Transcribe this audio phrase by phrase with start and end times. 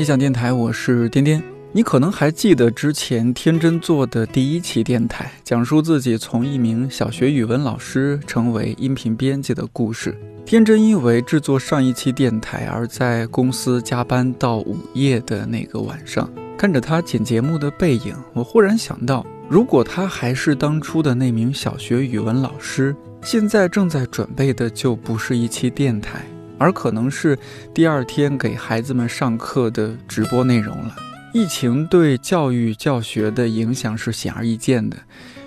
[0.00, 1.42] 理想电台，我是颠颠。
[1.72, 10.18] 你可能还记得之前天真做的第一期电台，讲述自己从一名小学语文老师成为音频编辑的故事。
[10.46, 16.26] 天真因为制作上一期电台而在公司加班到午夜的那个晚上，
[16.56, 26.24] 看着他剪节目的背影，我忽然想到，如果他还是当初的那名小学语文老师，现在正在准备的就不是一期电台。
[26.60, 27.36] 而可能是
[27.72, 30.94] 第二天给孩子们上课的直播内容了。
[31.32, 34.96] 疫情对教育教学的影响是显而易见的，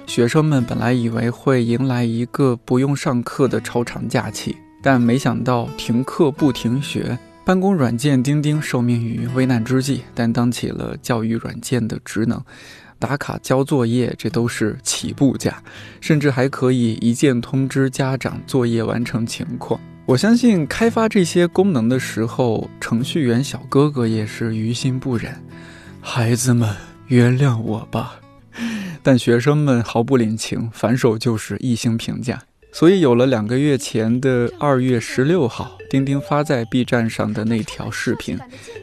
[0.07, 12.41] 学生们本来以为会迎来一个不用上课的超长假期，但没想到停课不停学，办公软件钉钉受命于危难之际，担当起了教育软件的职能，
[12.97, 15.61] 打卡交作业，这都是起步价，
[16.01, 19.77] 甚至还可以一键通知家长作业完成情况。
[20.05, 25.33] 我相信开发这些功能的时候，程序员小哥哥也是于心不忍。
[26.01, 26.75] 孩子们，
[27.07, 28.15] 原谅我吧。
[29.01, 32.41] 但学生们毫不领情，反手就是一星评价。
[32.73, 38.37] 所以有了两个月前的二月十六号，钉钉发在 B 站上的那条视频：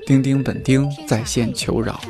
[0.06, 2.00] 钉钉本钉在线求饶。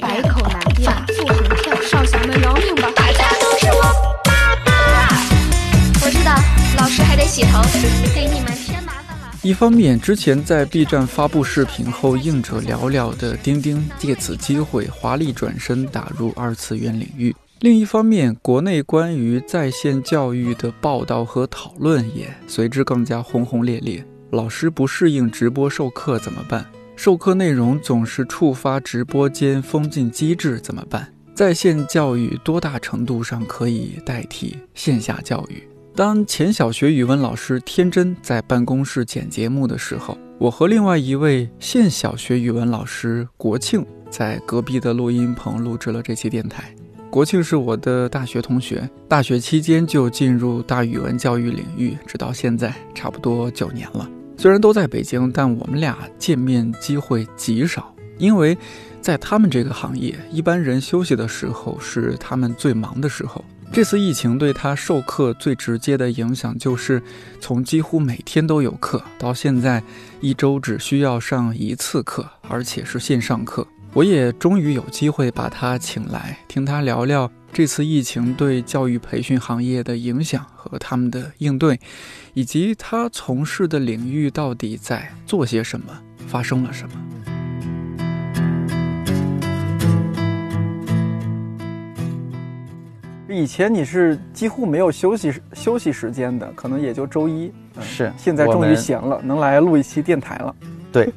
[0.00, 2.90] 百口难辩，反复横跳，少侠们饶命吧！
[2.96, 4.15] 大家都是我。
[6.86, 7.60] 老师还得洗头，
[8.14, 9.34] 给你们添麻烦了。
[9.42, 24.06] 一方面，之前在 B 站发布视频后应者寥寥的钉钉，借此机会华丽转身打入二次元领域；另一方面，国内关于在线教育的报道和讨论也随之更加轰轰烈烈。
[24.30, 26.64] 老师不适应直播授课怎么办？
[26.94, 31.12] 授课内容总是触发直播间封禁机制怎么办？
[31.34, 35.68] 在线教育多大程度上可以代替线下教育？
[35.96, 46.70] 当前小学语文老师天真在办公室剪节目的时候，我和另外一位现小学语文老师国庆在隔壁的录音棚录制了这期电台。
[47.08, 54.06] 国庆是我的大学同学，大学期间就进入大语文教育领域，直到现在差不多九年了。
[54.36, 58.54] 虽然都在北京，但我们俩见面机会极少，因为
[59.00, 63.42] 在他们这个行业，一般人休息的时候是他们最忙的时候。
[63.72, 67.02] 这次疫情对他授课最直接的影响，就是
[67.40, 69.82] 从几乎每天都有课，到现在
[70.20, 73.66] 一周只需要上一次课，而且是线上课。
[73.92, 81.78] 我也终于有机会把他请来，听他聊聊这次疫情对教育培训行业的影响和他们的应对，
[82.32, 85.86] 以及他从事的领域到底在做些什么，
[86.26, 86.94] 发生了什么。
[93.28, 97.52] 以前你是几乎没有休息休息时间的，可能也就周一。
[97.80, 100.54] 是，现在终于闲了，能来录一期电台了。
[100.92, 101.12] 对，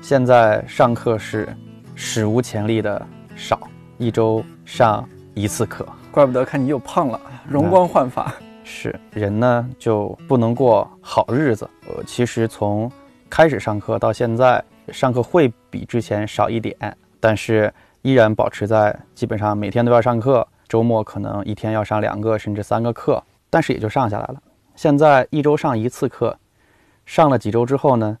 [0.00, 1.46] 现在上课是
[1.94, 3.06] 史无前例的
[3.36, 5.86] 少，一周上一次课。
[6.10, 8.32] 怪不得看你又胖了，容光焕发。
[8.64, 11.68] 是，人呢就不能过好日子。
[11.88, 12.90] 呃，其实从
[13.28, 16.74] 开始上课到现在，上课会比之前少一点，
[17.20, 20.46] 但是依然保持在基本上每天都要上课。
[20.70, 23.20] 周末可能一天要上两个甚至三个课，
[23.50, 24.40] 但是也就上下来了。
[24.76, 26.38] 现在一周上一次课，
[27.04, 28.16] 上了几周之后呢，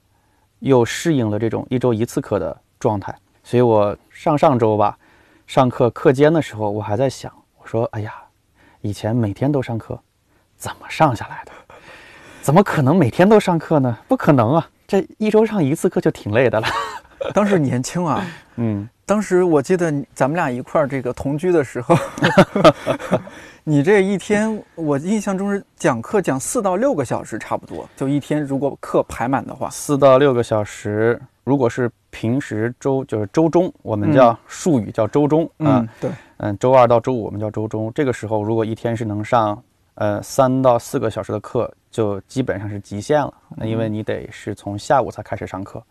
[0.58, 3.14] 又适应了这种一周一次课的状态。
[3.44, 4.98] 所以我上上周吧，
[5.46, 8.12] 上课课间的时候，我还在想，我说：“哎呀，
[8.80, 9.96] 以前每天都上课，
[10.56, 11.52] 怎么上下来的？
[12.42, 13.96] 怎么可能每天都上课呢？
[14.08, 14.68] 不可能啊！
[14.88, 16.66] 这一周上一次课就挺累的了。
[17.34, 18.24] 当时年轻啊，
[18.56, 21.96] 嗯。”当时我记得咱们俩一块儿这个同居的时候，
[23.64, 31.20] 你这一天我印象中是讲课讲四到六个小时差不多，就一天如果课排满的话，四到六个小时。
[31.42, 37.90] 如果是平时周就是周中，我们叫术语叫周中啊，对，嗯，周二到周五我们叫周中。
[37.92, 39.60] 这个时候如果一天是能上
[39.96, 43.34] 呃三到四个小时的课，就基本上是极限了。
[43.56, 45.82] 那因为你得是从下午才开始上课，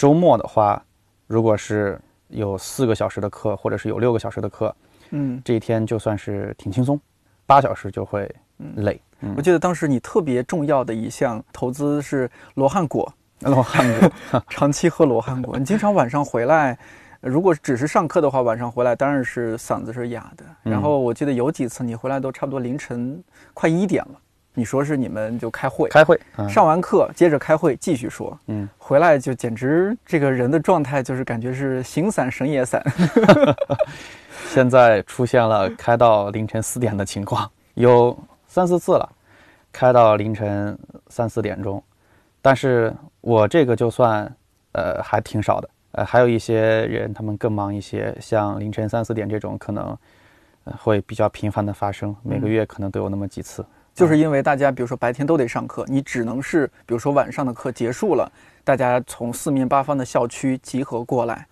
[0.00, 0.82] 周末的话，
[1.26, 4.74] 如果是有四个小时的课，或者是有六个小时的课，
[5.10, 6.98] 嗯，这一天就算是挺轻松，
[7.44, 8.34] 八小时就会
[8.76, 8.98] 累。
[9.36, 14.10] 我记得当时你特别重要的一项投资是罗汉果，罗汉果，
[14.48, 15.58] 长期喝罗汉果。
[15.58, 16.78] 你经常晚上回来，
[17.20, 20.44] 如果只是上课的话，晚上回来当然是嗓子是哑的。
[20.62, 23.22] 然后我记得有几次你回来都差不多凌晨
[23.52, 24.18] 快一点了。
[24.54, 32.82] 你说是你们就开会，开会，上完课接着开会，继续说，嗯，回来就简直这个人的状态就是感觉是形散神也散。
[34.50, 38.18] 现在出现了开到凌晨四点的情况，有
[38.48, 39.08] 三四次了，
[39.72, 40.76] 开到凌晨
[41.08, 41.82] 三四点钟，
[42.42, 44.30] 但是我这个就算，
[44.72, 49.96] 呃，还挺少的，呃，还有一些人他们更忙一些，像凌晨三四点这种，可能
[50.64, 52.50] 呃会比较频繁的发生，每个嗯。
[52.50, 53.64] 月可能都有那么几次。
[53.94, 58.30] 就是因为大家比如说白天都得上课，你只能是比如说晚上的课结束了，
[58.64, 61.46] 大家从四面八方的校区集合过来，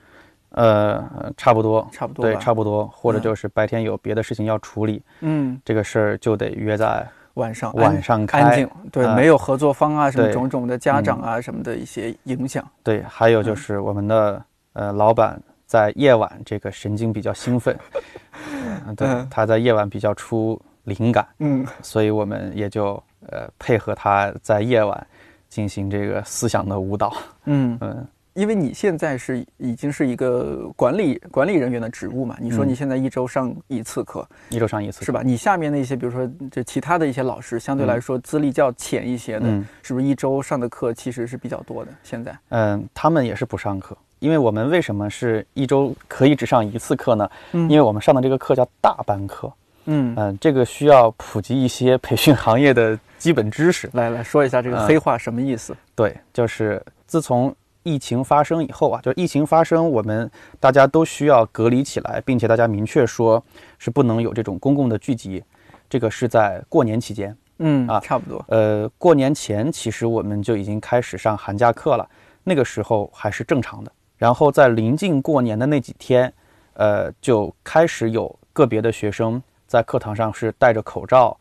[0.50, 8.41] 呃，呃差不多，差不多对差不多，或者嗯就是白天有别的事情要处理，嗯，这个事儿就得约在晚上晚上开。
[8.41, 12.67] 安静，对，啊没有合作方啊，什么种种的家长啊，什么的一些影响。
[12.82, 17.76] 对，还有就嗯是我们的呃老板在夜晚这个神经比较兴奋，
[18.87, 21.64] 嗯对嗯，他在夜晚比较出灵感，嗯。
[21.82, 23.00] 所以我们也就
[23.31, 25.06] 呃配合他在夜晚
[25.49, 27.14] 进行这个思想的舞蹈。
[27.44, 32.69] 嗯，嗯，因为你现在是已经是一个管理管理人员的职务嘛，你说嗯。
[32.69, 35.23] 你现在一周上一次课，一周上一次是吧？
[35.25, 39.67] 你下面的一些，比如说这其他的一些老师，相对来说资历较浅一些的，嗯。
[39.82, 41.91] 是不是一周上的课其实是比较多的？
[42.02, 47.31] 现在，嗯，他们也是不上课，因为我们为什么是一周可以只上一次课呢？
[47.52, 47.69] 嗯。
[47.70, 49.50] 因为我们上的这个课叫大班课，
[49.90, 53.88] 嗯，嗯，这个需要普及一些培训行业的基本知识。
[53.94, 55.75] 来来说一下这个嗯黑话什么意思？
[55.94, 60.31] 对，就是自从疫情发生以后啊，就疫情发生，我们
[60.61, 63.43] 大家都需要隔离起来，并且大家明确说
[63.79, 65.43] 是不能有这种公共的聚集，
[65.88, 67.34] 这个是在过年期间。
[67.61, 68.44] 嗯啊差不多。
[68.49, 72.08] 呃，过年前其实我们就已经开始上寒假课了，
[72.44, 73.91] 那个时候还是正常的。
[74.17, 76.32] 然后在临近过年的那几天，
[76.75, 81.38] 呃，就开始有个别的学生在课堂上是戴着口罩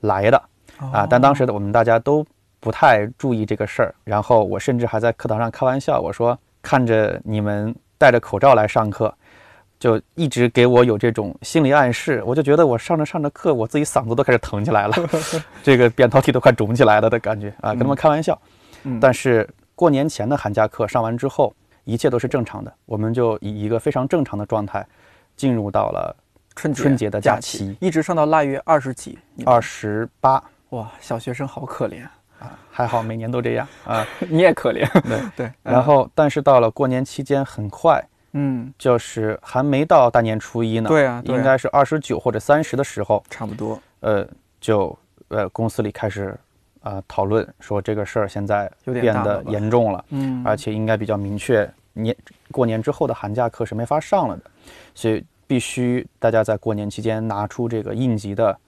[0.00, 0.42] 来的
[0.78, 2.26] 啊，但当时的我们大家都
[2.58, 3.94] 不太注意这个事儿。
[4.02, 9.14] 然后我甚至还在课堂上开玩笑，我说看着你们戴着口罩来上课。
[9.78, 14.94] 就一直给我有这种心理暗示，我就觉得我上着上着课，我自己嗓子都开始疼起来了，
[15.62, 18.40] 这个扁桃体都快肿起来了的感觉啊，跟他们开玩笑。
[18.84, 24.84] 嗯但是过年前的寒假课上完之后，一切都是正常的，我们就以一个非常正常的状态
[25.36, 26.16] 进入到了
[26.56, 29.18] 春节春节的假假期一直上到腊月二十几。
[29.44, 32.02] 二十八哇，小学生好可怜，
[32.40, 34.04] 啊，还好每年都这样啊。
[34.28, 34.84] 你也可怜。
[35.02, 43.80] 对， 对，然后但是到了过年期间，很快嗯，就是还没到大年初一呢，对啊，应该是二十九或者三十的时候，差不多。
[44.00, 44.26] 呃，
[44.60, 44.98] 就
[45.28, 46.34] 呃公司里开始
[46.80, 52.16] 呃、讨论说这个事儿现在变得严重了，嗯，而且应该比较明确，年
[52.52, 54.42] 过年之后的寒假课是没法上了的，
[54.94, 58.58] 所以必须大家在过年期间拿出这个应急的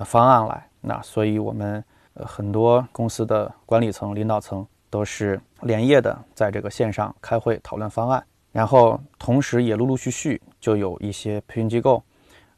[0.00, 0.68] 方案来。
[0.80, 1.82] 那所以我们
[2.14, 12.02] 呃很多公司的管理层、领导层都是连夜的在这个线上开会讨论方案，然后同时也陆陆续续就有一些培训机构，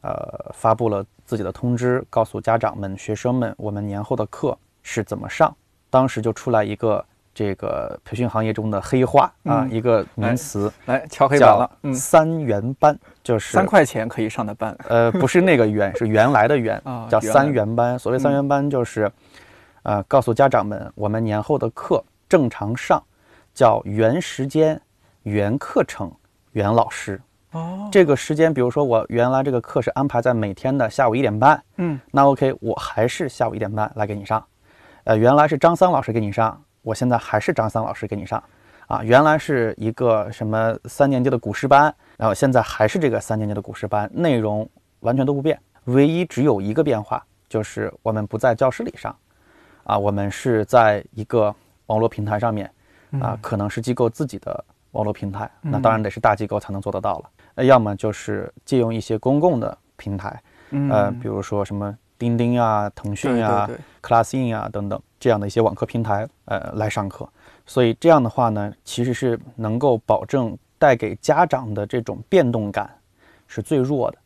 [0.02, 5.54] 呃发布了自己的通知，告诉家长们、学生们，我们年后的课是怎么上。
[5.88, 7.04] 当时就出来一个
[7.40, 11.70] 这个培训行业中的黑话啊，嗯一个名词来敲黑板了。
[11.84, 14.76] 嗯，三元班，就是三块钱可以上的班。
[14.86, 17.98] 呃，不是那个元，是原来的元 啊，叫三元班。
[17.98, 19.10] 所谓三元班，就是，
[19.84, 23.02] 呃，告诉家长们，我们年后的课正常上，
[23.54, 24.78] 叫原时间、
[25.22, 26.12] 原课程、
[26.52, 27.18] 原老师。
[27.52, 34.44] 哦，这个时间，比如说我原来这个课是安排在每天的下午一点半，嗯，那 OK，我还是下午一点半来给你上。
[35.04, 38.42] 呃，原来是张三老师给你上，我现在还是张三老师给你上。
[38.86, 44.68] 啊，原来是一个什么三年级的古诗班，然后现在还是这个三年级的古诗班，内容
[44.98, 49.16] 完全都不变，唯一只有一个变化，就是我们不在教室里上，
[49.84, 51.54] 啊，我们是在一个
[51.86, 52.68] 网络平台上面，
[53.20, 60.42] 啊，可能是机构自己的网络平台，那当然得是大机构才能做得到了，呃要么就是借用一些公共的平台，
[60.90, 63.70] 呃，比如说什么钉钉啊、腾讯对啊、
[64.02, 67.28] Classin 啊等等这样的一些网课平台，呃，来上课。
[67.66, 72.90] 所以这样的话呢，其实是能够保证带给家长的这种变动感
[73.46, 74.18] 是最弱的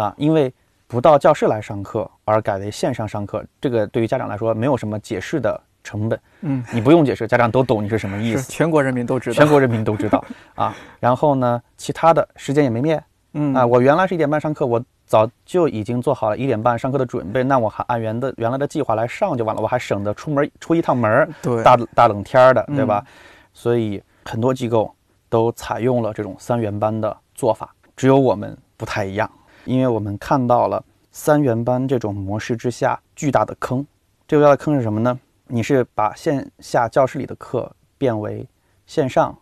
[0.00, 0.50] 啊，因为
[0.86, 9.34] 不到教室来上课，而改为线上上课，这个对于家长来说没有什么解释的成本，嗯，你不用解释，家长都懂你是什么意思，全国人民都知道。
[9.34, 10.74] 全国人民都知道啊。
[10.98, 13.02] 然后呢，其他的时间也没变，
[13.38, 23.04] 嗯啊，我原来是一点半上课，我早就已经做好了一点半上课的准备，那我还按原的原来的计划来上就完了，我还省得出门出一趟门儿， 对大大冷天儿的，对嗯吧？
[23.52, 24.92] 所以很多机构
[25.28, 29.30] 都采用了这种三元班的做法，只有我们不太一样，
[29.64, 33.86] 因为我们看到了三元班这种模式之下巨大的坑。
[34.26, 35.18] 这个巨大的坑是什么呢？
[35.46, 38.46] 你是把线下教室里的课变为
[38.86, 39.34] 线上，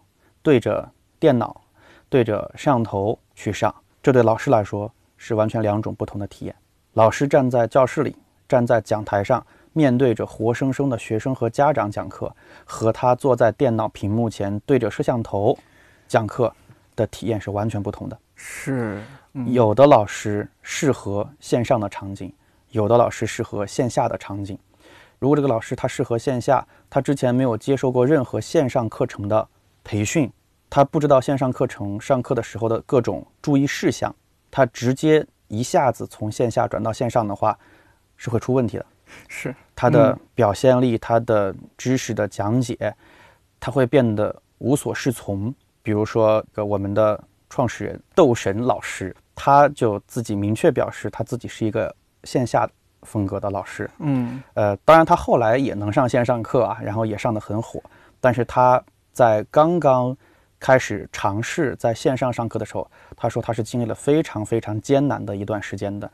[0.42, 0.88] 对着
[1.18, 1.60] 电脑、
[2.08, 3.74] 对着摄像头去上，
[4.06, 6.54] 这对老师来说是完全两种不同的体验。
[6.92, 8.14] 老师站在教室里，
[8.48, 12.32] 站在讲台上，面对着活生生的学生和家长讲课，
[12.64, 15.58] 和他坐在电脑屏幕前对着摄像头
[16.06, 16.54] 讲课
[16.94, 18.16] 的体验是完全不同的。
[18.36, 22.32] 是，嗯有的老师适合线上的场景，
[22.70, 24.56] 有的老师适合线下的场景。
[25.18, 29.48] 如果这个老师他适合线下，他之前没有接受过任何线上课程的
[29.82, 30.30] 培训，
[30.76, 34.14] 他不知道线上课程上课的时候的各种注意事项，
[34.50, 37.58] 他直接一下子从线下转到线上的话，
[38.18, 38.84] 是会出问题的。
[39.26, 42.94] 是，他的嗯表现力、他的知识的讲解，
[43.58, 45.50] 他会变得无所适从。
[45.82, 47.18] 比如说，呃我们的
[47.48, 51.90] 创始人斗神老师，他就自己明确表示，他自己是一个
[52.24, 52.68] 线下
[53.00, 53.90] 风格的老师。
[54.00, 57.82] 嗯呃，当然他后来也能上线上课啊，然后也上得很火。
[58.20, 60.14] 但是他在刚刚
[60.58, 66.10] 开始尝试在线上上课的时候，他说他是经历了非常非常艰难的一段时间的。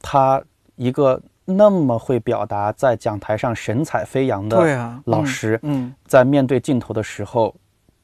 [0.00, 0.42] 他
[0.76, 7.54] 一个那么会表达，在讲台上神采飞扬的对啊，嗯老师，嗯在面对镜头的时候，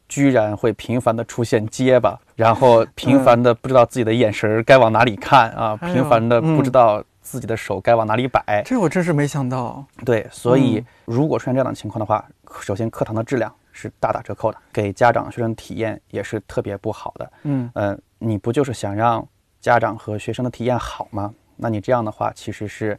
[0.09, 8.63] 居然会频繁的出现结巴，然后频繁的不知道自己的眼神儿该往哪里看啊，频繁的不知嗯道自己的手该往哪里摆。
[8.65, 9.85] 这我真是没想到。
[10.05, 12.25] 对，所以嗯如果出现这样的情况的话，
[12.61, 17.33] 首先课堂的质量是大打折扣的，给家长、学生体验也是特别不好的。
[17.43, 19.27] 嗯呃、你不就是想让
[19.61, 21.35] 家长和学生的体验好吗？
[21.57, 22.99] 那你这样的话，其实是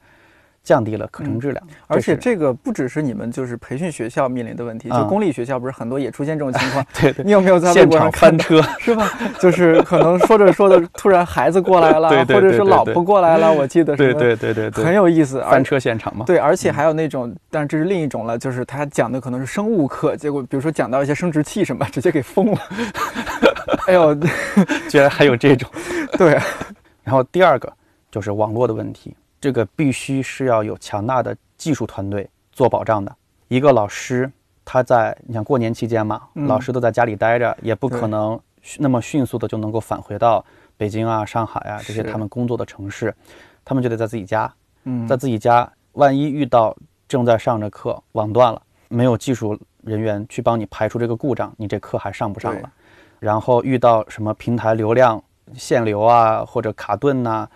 [0.64, 1.64] 降低了课程质量。
[1.68, 6.86] 嗯而且这个不只是你们就是培训学校面临的问题，就嗯公立学校不是很多也出现这种情况。
[7.00, 8.40] 对对你有没有在微现博上场翻看？
[8.40, 9.12] 车， 是吧？
[9.40, 16.24] 就是可能说着说着，突然孩子过来了， 对对或者是老婆过来了，我记得对对对对对，很有意思，而翻车现场嘛。
[16.26, 22.60] 对，而且还有那种，但是这是另一种了，就是他讲的可能是生物课，结果比如说讲到一些生殖器什么，直接给封了。
[23.88, 24.16] 哎呦，
[24.90, 25.70] 居然还有这种。
[26.18, 26.38] 对，
[27.04, 27.72] 然后第二个
[28.10, 33.14] 就是网络的问题，这个必须是要有强大的技术团队做保障的。
[33.48, 34.32] 一个老师
[34.64, 36.46] 他在你想过年期间嘛，嗯。
[36.46, 38.40] 老师都在家里待着，也不可能
[38.78, 40.46] 那么迅速的就能够返回到
[40.78, 43.14] 北京啊、上海啊这些他们工作的城市，
[43.66, 52.72] 他们就得在自己家，嗯，在自己家，万一遇到正在上着课网断了，没有技术人员去帮你排除这个故障，你这课还上不上了？
[53.20, 55.22] 然后遇到什么平台流量
[55.56, 57.50] 限流啊，或者卡顿呐、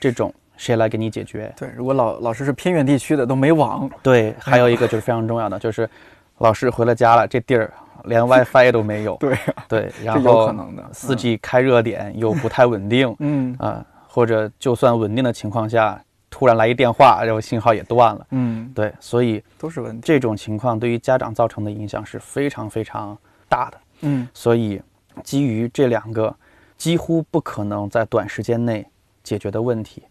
[0.00, 0.32] 这种
[0.62, 1.52] 谁来给你解决？
[1.56, 5.90] 对，如果老老师是偏远地区的，都没网，对，还有一个就是非常重要的，就是
[6.38, 7.72] 老师回了家了，这地儿
[8.04, 9.16] 连 WiFi 都没有。
[9.20, 10.54] 对，对，然后
[10.92, 16.00] 四 G 开热点又不太稳定 嗯啊、或者就算稳定的情况下，
[16.30, 18.24] 突然来一电话，然后信号也断了。
[18.30, 20.06] 嗯，对，所以都是问题。
[20.06, 23.78] 这种情况对于家长造成的影响是非常非常大的。
[24.02, 24.80] 嗯所以，
[25.24, 26.32] 基于这两个
[26.76, 28.86] 几乎不可能在短时间内
[29.22, 30.02] 解决的问题，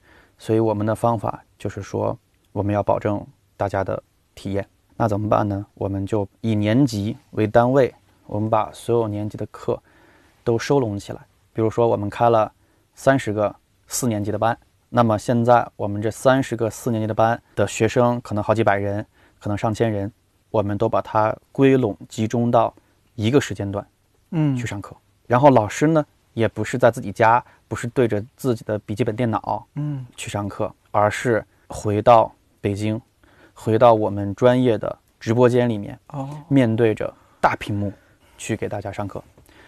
[0.42, 2.18] 所以我们的方法就是说，
[2.52, 3.24] 我们要保证
[3.56, 4.02] 大家的
[4.34, 4.68] 体验。
[4.98, 5.64] 那怎么办呢？
[5.76, 7.94] 我们就以年级为单位，
[8.26, 9.80] 我们把所有年级的课
[10.44, 11.22] 都收拢起来。
[11.54, 12.52] 比如说，我们开了
[12.96, 13.56] 三十个
[13.86, 14.58] 四年级的班，
[14.90, 19.06] 那么现在我们这三十个四年级的班的学生可能好几百人，
[19.40, 20.12] 可能上千人，
[20.50, 22.74] 我们都把它归拢集中到
[23.14, 23.88] 一个时间段
[24.32, 24.98] 嗯去上课。
[25.28, 33.02] 然后老师呢，也不是在自己家，不是对着自己的笔记本电脑嗯去上课，而是回到北京，
[33.54, 37.92] 回到我们专业的直播间里面，哦面对着大屏幕
[38.38, 39.24] 去给大家上课。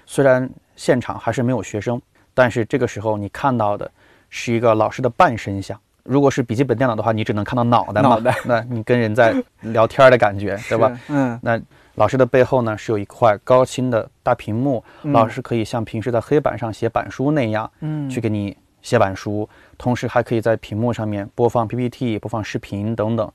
[0.06, 2.02] 虽然现场还是没有学生，
[2.34, 3.90] 但是这个时候你看到的
[4.30, 5.80] 是一个老师的半身像。
[6.04, 11.00] 如果是笔记本电脑的话，你只能看到脑袋嘛，脑袋那你跟人在聊天的感觉， 对吧？
[11.08, 11.58] 嗯，那
[11.96, 15.12] 老师的背后呢是有一块高清的大屏幕，嗯。
[15.12, 18.10] 老师可以像平时在黑板上写板书那样嗯。
[18.10, 19.48] 去给你写板书，
[19.78, 23.32] 同时还可以在屏幕上面播放 PPT、播放视频等等，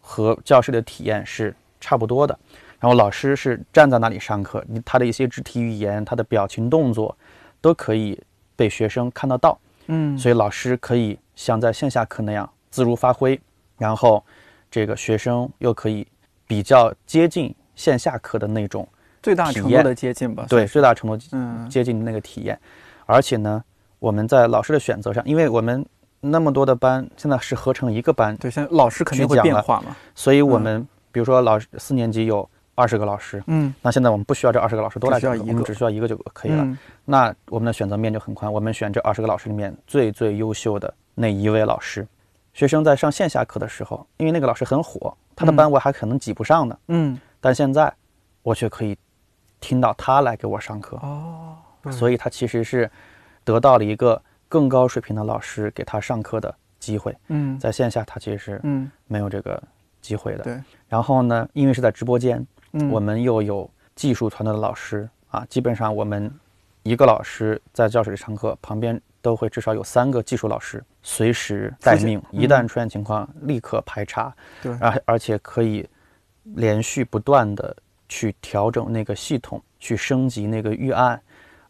[0.00, 2.38] 和教室的体验是差不多的。
[2.78, 7.16] 然后老师是站在那里上课，他的一些肢体语言、他的表情动作
[7.60, 8.22] 都可以
[8.54, 13.40] 被学生看得到，嗯，所以老师可以像在线下课那样自如发挥，
[13.78, 14.22] 然后
[14.70, 16.06] 这个学生又可以
[16.46, 18.88] 比较接近线下课的那种，
[19.22, 20.44] 最大程度的接近吧。
[20.48, 22.58] 对，最大程度嗯接近那个体验。
[23.04, 23.62] 而且呢，
[24.00, 25.86] 我们在老师的选择上，因为我们
[26.20, 29.94] 那么多的班现在是合成一个班，对，现在老师肯定会变化嘛。
[30.16, 36.64] 所以我们比如说老师四年级有二十个老师，嗯那现在我们不需要这二十个老师都来讲课，我们只需要一个就可以了。
[36.64, 42.06] 嗯那我们的选择面就很宽，我们选这二十个老师里面最最优秀的那一位老师。
[42.52, 47.16] 学生在上线下课的时候，因为那个老师很火，他的嗯班我还可能挤不上呢，嗯
[47.46, 47.94] 但现在
[48.42, 48.98] 我却可以
[49.60, 51.56] 听到他来给我上课，哦，
[51.92, 52.90] 所以他其实是
[53.44, 57.16] 得到了一个更高水平的老师给他上课的机会。
[57.28, 57.56] 嗯。
[57.56, 58.90] 在线下他其实是嗯。
[59.06, 59.62] 没有这个
[60.00, 60.42] 机会的。
[60.42, 62.90] 对，然后呢，因为是在直播间，嗯。
[62.90, 66.28] 我们又有技术团队的老师啊，基本上我们
[66.82, 75.88] 一个老师在教室里上课，旁边都会至少有三个技术老师随时待命，一旦出现情况立刻排查，对，而而且可以
[76.54, 77.76] 连续不断的
[78.08, 81.20] 去调整那个系统，去升级那个预案。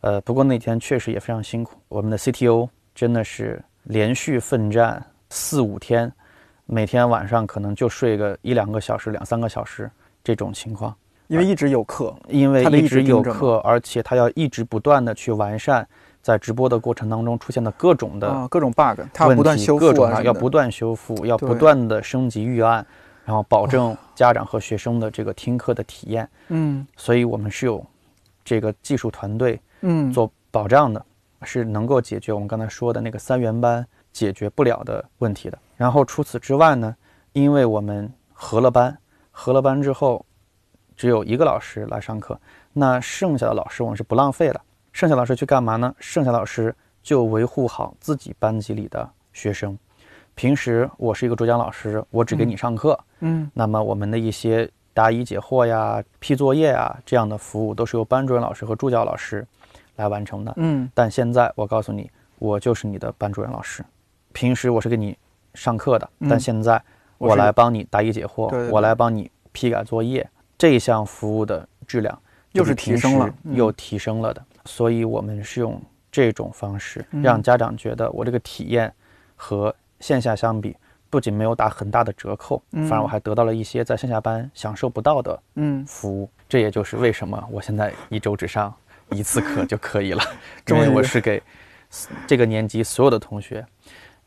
[0.03, 6.13] 呃，不过那天确实也非常辛苦，我们的 CTO 真的是连续奋战四五天，
[6.67, 9.91] 每天晚上可能就睡个一两个小时、两三个小时
[10.23, 10.95] 这种情况。
[11.29, 15.85] 因为一直有课，因为一直有课，而且他要一直不断的去完善
[16.23, 22.87] 在直播的过程当中出现的各种的啊，各种 bug，它不断修题各种复要不断修复，要不断的升级预案，
[23.27, 26.27] 然后保证家长和学生的这个听课的体验。
[26.49, 27.85] 嗯所以我们是有
[28.45, 31.05] 这个技术团队嗯，做保障的，
[31.43, 35.59] 是能够解决我们刚才说的那个三元班解决不了的问题的。
[35.77, 36.97] 然后除此之外呢，
[37.33, 38.97] 因为我们合了班，
[39.31, 40.25] 合了班之后
[40.97, 42.41] 只有一个老师来上课，
[42.73, 44.61] 那剩下的老师我们是不浪费的。
[44.93, 45.95] 剩下老师去干嘛呢？
[45.99, 49.77] 剩下老师就维护好自己班级里的学生。
[50.37, 59.45] 平时我是一个主讲老师，我只给你上课，嗯那么我们的一些答疑解惑呀、批作业呀这样的服务，都是由班主任老师和助教老师
[59.97, 60.53] 来完成的。
[60.57, 63.83] 嗯但现在我告诉你，我就是你的班主任老师。
[64.35, 65.17] 平时我是给你
[65.55, 66.81] 上课的，嗯但现在
[67.17, 70.29] 我来帮你答疑解惑，我来帮你批改作业，
[70.59, 72.21] 这项服务的质量
[72.53, 74.45] 又就是提升了又提升了的。
[74.67, 75.81] 所以我们是用
[76.13, 78.93] 这种方式嗯让家长觉得我这个体验
[79.35, 80.77] 和线下相比，
[81.09, 86.29] 不仅没有打很大的折扣，嗯反而我还得到了一些在线下班享受不到的嗯，服务。
[86.49, 88.73] 这也就是为什么我现在一周只上
[89.11, 90.23] 一次课就可以了，
[90.69, 91.43] 因终于为我是给
[92.27, 93.65] 这个年级所有的同学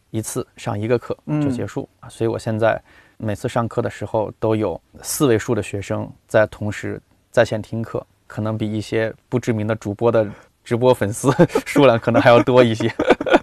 [0.10, 2.82] 一次上一个课嗯就结束，所以我现在
[3.18, 7.02] 每次上课的时候都有四位数的学生在同时
[7.32, 10.28] 在线听课，可能比一些不知名的主播的
[10.64, 11.32] 直播粉丝
[11.66, 12.92] 数量可能还要多一些。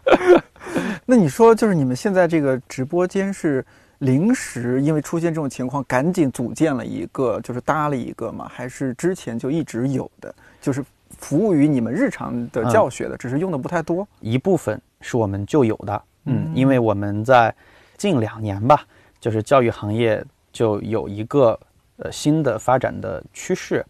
[1.09, 3.65] 那你说就是你们现在这个直播间是
[3.99, 8.51] 临时因为出现这种情况，赶紧组建了一个，就是搭了一个吗？
[8.53, 10.85] 还是之前就一直有的，就是
[11.17, 14.07] 服务于你们日常的嗯教学的，只是用的不太多？
[14.21, 17.55] 一部分是我们就有的，嗯嗯，因为我们在
[17.97, 18.85] 近两年吧，
[19.21, 21.59] 就是教育行业就有一个
[21.99, 23.87] 呃新的发展的趋势，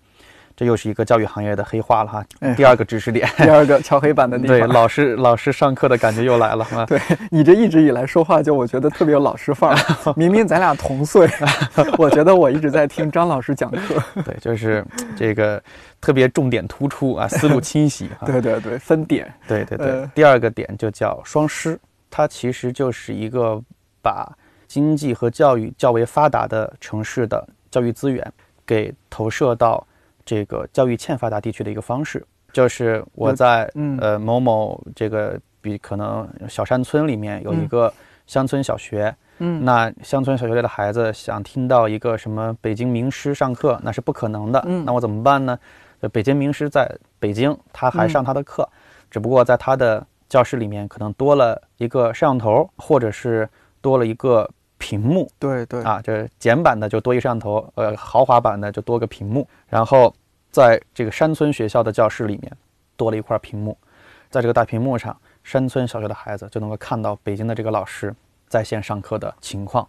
[0.57, 2.25] 这又是一个教育行业的黑化了哈。
[2.41, 6.85] 哎第二个知识点， 第二个敲黑板的地 对，老师老师上课的感觉又来了啊。
[6.89, 6.99] 对
[7.31, 9.77] 你这一直以来说话就我觉得特别有老师范儿，
[10.17, 11.29] 明明咱俩同岁，
[11.99, 14.03] 我觉得我一直在听张老师讲课。
[14.25, 14.83] 对，就是
[15.15, 15.63] 这个
[16.01, 18.25] 特别重点突出啊，思路清晰啊。
[18.25, 19.31] 对对对，分点。
[19.47, 21.79] 对对对，呃第二个点就叫双师，
[22.11, 23.61] 它其实就是一个
[24.01, 24.27] 把
[24.67, 28.33] 经济和教育较为发达的城市的教育资源
[28.65, 29.87] 给投射到
[30.27, 32.23] 这个教育欠发达地区的一个方式。
[32.53, 37.93] 就是我在嗯呃某某这个比可能小山村里面有一嗯个
[38.27, 44.63] 乡村小学，嗯那乡村小学里的孩子想听到一个什么北京名师上课，那是不可能的。
[44.67, 45.59] 嗯那我怎么办呢？
[46.13, 48.69] 北京名师在北京，他还上他的课，
[49.11, 53.49] 只不过在他的教室里面可能多了一个摄像头，或者是
[53.81, 54.49] 多了一个
[54.87, 59.45] 屏幕对对，啊，就是简版的就多一个摄像头，呃，豪华版的就多个屏幕。
[59.69, 60.15] 然后
[60.53, 62.53] 在这个山村学校的教室里面
[62.97, 63.77] 多了一块屏幕，
[64.31, 68.15] 在这个大屏幕上，山村小学的孩子就能够看到北京的这个老师
[68.47, 69.85] 在线上课的情况。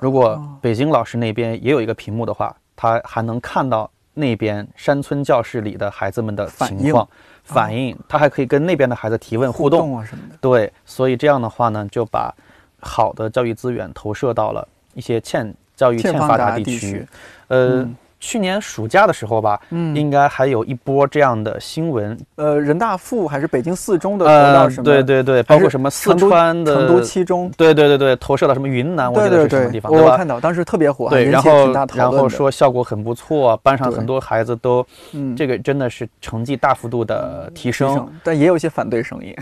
[0.00, 7.08] 如果哦北京老师那边也有一个屏幕的话，他还能看到那边山村教室里的孩子们的反应情况、
[7.44, 9.96] 反应，他还可以跟那边的孩子提问互动。
[9.96, 10.36] 啊什么的。
[10.40, 12.34] 对，所以这样的话呢，就把
[12.80, 17.06] 好的教育资源投射到了一些欠教育欠发达达地区。
[17.48, 22.14] 呃，嗯去年暑假的时候吧，嗯应该还有一波这样的新闻。
[22.36, 24.84] 呃，人大附还是北京四中的投呃到什，么？
[24.84, 27.50] 对对对，包括什么四川的成都七中。
[27.56, 29.90] 对对对对，投射到什么云南，我记得是什么地，方？
[29.90, 38.06] 我看到当时特别火，对，然后然后说效果很不错，班上很多孩子都嗯这个真的是成绩大幅度的提提升。
[38.22, 39.34] 但也有一些反对声音，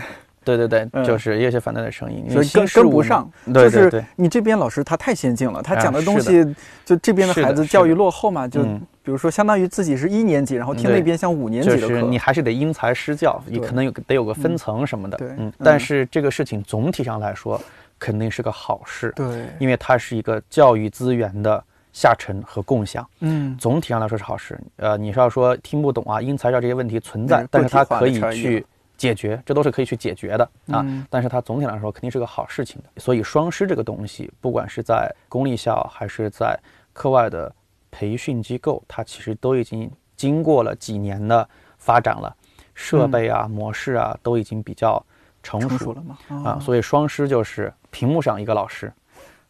[0.57, 1.03] 对对对，嗯。
[1.03, 3.29] 就是也有些反对的声音，所以跟跟不上。
[3.53, 6.45] 就是你这边老师他太先进了，他啊讲的东西
[6.85, 8.79] 就这边的孩子教育落后嘛，就嗯。
[9.01, 12.19] 比如说相当于自己是一年级，然后听那边像五年级的课就是你。
[12.19, 15.37] 还是得因材施教，你可能有得有个分层什么的，对嗯。
[15.39, 17.59] 嗯，但是这个事情总体上来说
[17.97, 24.59] 肯定是个好事，对，因为它是一个教育资源的下沉和共享，嗯，总体上来说是好事。
[24.75, 28.65] 呃，你是要说听不懂啊，因材料这些问题存在，但是它个体化的可以去
[28.99, 30.83] 解决，这都是可以去解决的啊。
[30.85, 33.01] 嗯但是它总体来说肯定是个好事情的。
[33.01, 36.59] 所以双师这个东西，不管是在公立校还是在
[36.91, 37.51] 课外的
[37.89, 42.35] 培训机构，它其实都已经经过了几年的发展了，
[42.75, 45.01] 设备啊、模式啊都已经比较
[45.41, 46.17] 成熟成熟了吗？
[46.45, 48.91] 啊，所以双师就是屏幕上一个老师，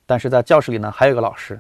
[0.05, 1.59] 但是在教室里呢还有一个老师，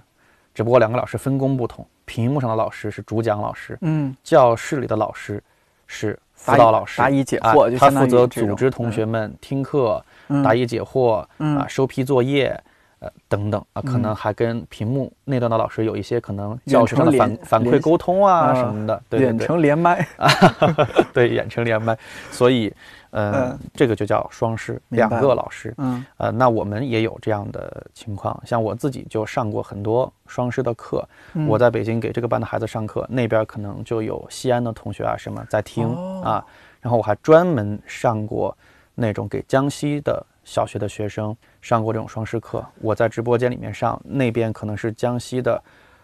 [0.53, 5.43] 只不过两个老师分工不同，屏幕上的老师是主讲老师，嗯，教室里的老师
[5.87, 12.57] 是辅导老师，答疑解啊惑他负责组织同学们听课、嗯答疑解惑、嗯啊、收批作业，
[12.99, 20.07] 呃等等啊，可能还跟屏幕那端的老师有一些可能教学上的反反馈沟通啊啊什么的，对对远，程连麦。
[20.17, 20.29] 啊，
[21.13, 21.97] 对远程连麦，
[22.31, 22.71] 所以
[23.11, 25.73] 呃、嗯这个就叫双师，两个老师。
[25.77, 31.07] 嗯呃，那我们也有这样的情况，像我自己就上过很多双师的课。
[31.33, 36.45] 嗯我在北京给这个班的孩子上课，那边可能就有西安的同学啊什么在听、哦啊。
[36.81, 38.55] 然后我还专门上过
[38.95, 42.65] 那种给江西的小学的学生上过这种双师课。
[42.79, 45.61] 我在直播间里面上，那边可能是江西的，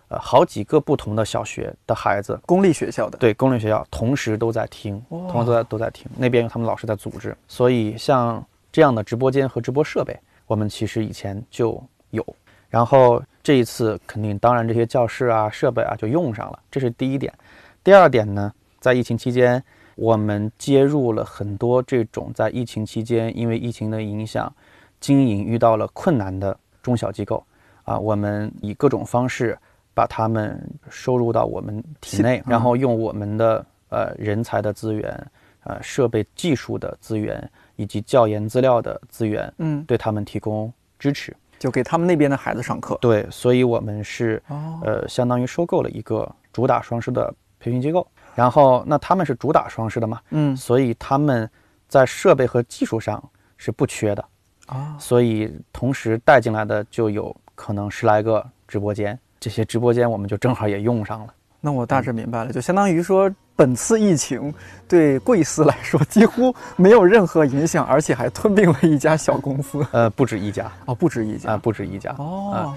[0.08, 10.16] 呃，好几个不同的小学的孩子，公立学校的，对公立学校同时都在听，哇同时都在都在听，那边有他们老师在组织，所以像这样的直播间和直播设备，
[10.46, 12.26] 我们其实以前就有。
[12.70, 17.34] 然后这一次肯定，当然这些教室啊、设备啊就用上了，这是第一点。
[17.84, 19.64] 第二点呢，在疫情期间，
[19.96, 24.54] 我们接入了很多这种在疫情期间因为疫情的影响，
[25.00, 27.42] 经营遇到了困难的中小机构
[27.86, 29.58] 啊，我们以各种方式
[29.96, 35.28] 把他们收入到我们体内，然后用我们的呃人才的资源、
[35.64, 41.36] 呃设备技术的资源以及教研资料的资源，嗯，对他们提供支持。
[41.58, 42.98] 就给他们那边的孩子上课。
[43.00, 48.06] 对，所以我们是哦，呃相当于收购了一个主打双师的培训机构，
[48.36, 50.56] 然后那他们是主打双师的嘛，嗯。
[50.56, 51.50] 所以他们
[51.88, 53.24] 在设备和技术上
[53.56, 54.26] 是不缺的，
[54.66, 61.28] 啊，所以同时带进来的就有可能十来个直播间，这些直播间我们就正好也用上了。
[61.62, 64.52] 那我大致明白了，就相当于说，本次疫情
[64.88, 72.16] 对贵司来说几乎没有任何影响，而且还吞并了一家小公司呃，不止一家哦，不止一家啊、家不止一家。
[72.18, 72.76] 哦，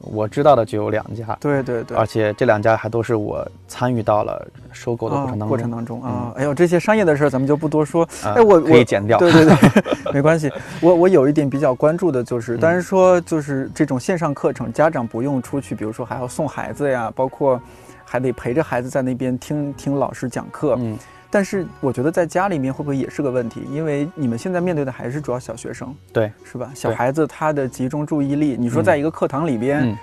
[0.00, 5.46] 我知道的就有两家，对对对，而且这两家还都是我参与到了收购的过程当中。
[5.46, 8.02] 啊过程当中啊，哎呦，这些商业的事儿咱们就不多说。
[8.24, 9.18] 啊哎，我可以我剪掉。
[9.18, 9.54] 对对对，
[10.12, 10.50] 没关系。
[10.80, 17.60] 我我有一点比较关注的就是，嗯但是说就是这种线上课程，家长不用出去，比如说还要送孩子呀，包括
[18.04, 20.76] 还得陪着孩子在那边听听老师讲课。
[20.78, 20.96] 嗯，
[21.30, 23.62] 但是我觉得在家里面会不会也是个问题？
[23.70, 26.70] 因为你们现在面对的还是主要小学生，对，是吧？
[26.74, 29.82] 小孩子他的集中注意力，你说在一个课堂里边。
[29.82, 29.96] 嗯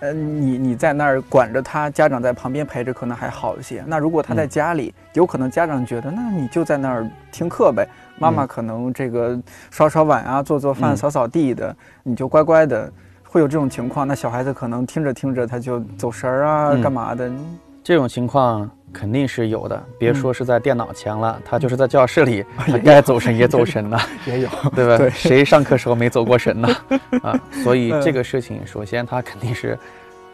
[0.00, 3.82] 呃，你你在那儿管着他，家长在旁边陪着，可能还好一些。
[3.84, 7.84] 那如果他在嗯家里，有可能家长觉得，那你就在那儿听课呗。
[8.16, 9.36] 妈妈嗯可能这个
[9.72, 12.88] 刷刷碗啊，做做饭、嗯扫扫地的，你就乖乖的。
[13.24, 17.28] 会有这种情况，那小孩子可能听着听着他就走神儿啊，嗯干嘛的？
[17.82, 20.14] 这种情况肯定是有的，别嗯。
[20.14, 24.96] 说是在电脑前了，他就是在教室里， 他该走神也走神呢， 也有， 对吧？
[24.98, 25.10] 对。
[25.10, 26.68] 谁上课时候没走过神呢？
[27.22, 28.00] 啊，所以嗯。
[28.02, 29.78] 这个事情，首先它肯定是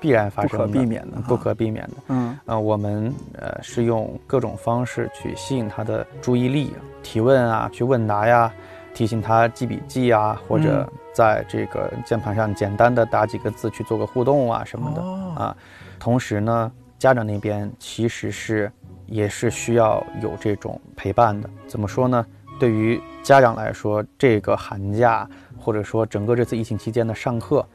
[0.00, 1.92] 必然发生的，可避免的不可避免的。
[2.08, 2.38] 嗯。
[2.46, 8.52] 呃，我们呃是用各种方式去吸引他的注意力，提问啊，去问答呀，
[8.94, 10.98] 提醒他记笔记啊，或者嗯。
[11.14, 15.32] 在这个键盘上简单的打几个字去做个互动啊什么的、哦。
[15.36, 15.56] 啊。
[16.00, 16.72] 同时呢，
[17.04, 18.72] 家长那边其实是
[19.04, 21.50] 也是需要有这种陪伴的。
[21.66, 22.26] 怎么说呢？
[22.58, 27.68] 对于家长来说，这个寒假或者说整个这次疫情期间的上课，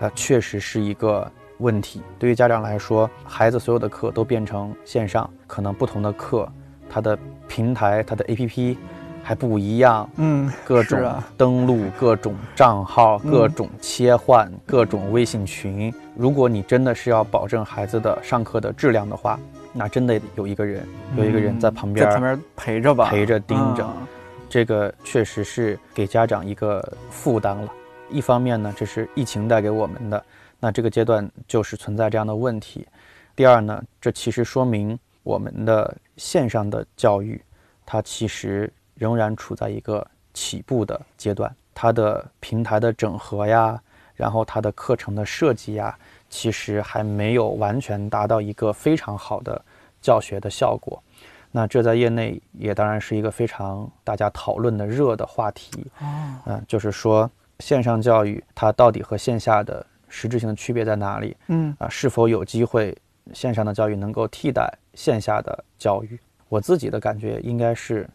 [0.00, 2.00] 呃，确实是一个问题。
[2.18, 6.50] 对于家长来说，孩子所有的课都变成线上，可能不同的课，
[6.88, 8.78] 它的平台、它的 APP
[9.24, 15.92] 还不一样，嗯，各种登录、各种账号、嗯各种切换、各种微信群。
[16.14, 19.40] 如果你真的是要保证孩子的上课的质量的话，
[19.72, 24.06] 那真的有一个人，有一个人在旁边嗯在旁边陪着吧，陪着盯着啊
[24.50, 27.72] 这个确实是给家长一个负担了。
[28.10, 30.22] 一方面呢，这是疫情带给我们的，
[30.60, 32.86] 那这个阶段就是存在这样的问题。
[33.34, 37.42] 第二呢，这其实说明我们的线上的教育，
[37.84, 43.80] 它其实仍然处在一个起步的阶段，它的平台的整合呀，
[44.14, 45.96] 然后它的课程的设计呀，
[46.28, 49.60] 其实还没有完全达到一个非常好的
[50.00, 51.02] 教学的效果。
[51.50, 57.30] 那这在业内也当然是一个非常大家讨论的热的话题，哦，嗯、就是说
[57.60, 61.88] 线上教育它到底和线下的实质性的区别在哪里嗯啊？
[61.88, 62.96] 是否有机会
[63.32, 66.18] 线上的教育能够替代线下的教育？
[66.48, 68.08] 我自己的感觉应该是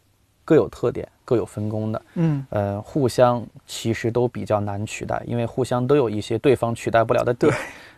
[0.50, 7.54] 各有特点、各有分工的，嗯，呃，互相其实都比较难取代，因为互相都有一些对方取代不了的点。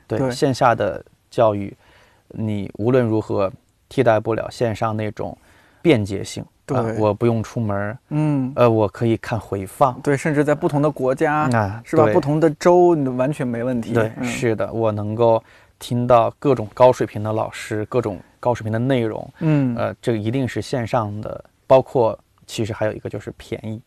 [0.06, 1.74] 对对线下的教育，
[2.28, 3.50] 你无论如何
[3.88, 5.38] 替代不了线上那种，
[5.82, 6.44] 便捷性。
[6.66, 12.06] 对，我不用出门，嗯，呃，我可以看回放，对，甚至在不同的国家啊，是吧？
[12.12, 13.94] 不同的州完全没问题。
[13.94, 15.42] 对，是的，我能够
[15.80, 22.20] 听到各种高水平的老师，各种高水平的内容，嗯，呃，这个一定是线上的，包括
[22.52, 23.82] 其实还有一个就是便宜，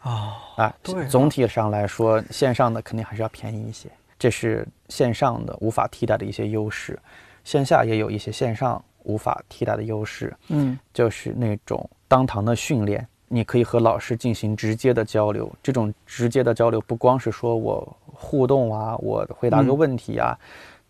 [0.00, 6.98] 啊啊，对，总体上来说，线上的肯定还是要便宜一些，这是线上的无法替代的一些优势，
[7.44, 11.88] 线下也有一些线上无法替代的优势，嗯，就是那种。
[12.08, 15.48] 当堂的训练，你可以和老师进行直接的交流。
[15.62, 20.36] 这种直接的交流不光是说我互动啊，我回答个问题啊，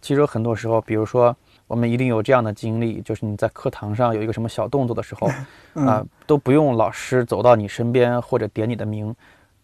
[0.00, 1.36] 其实很多时候，比如说
[1.68, 5.30] 我们一定有这样的经历，就是你在课堂上有一个什么小动作的时候，
[5.86, 9.14] 啊，都不用老师走到你身边或者点你的名，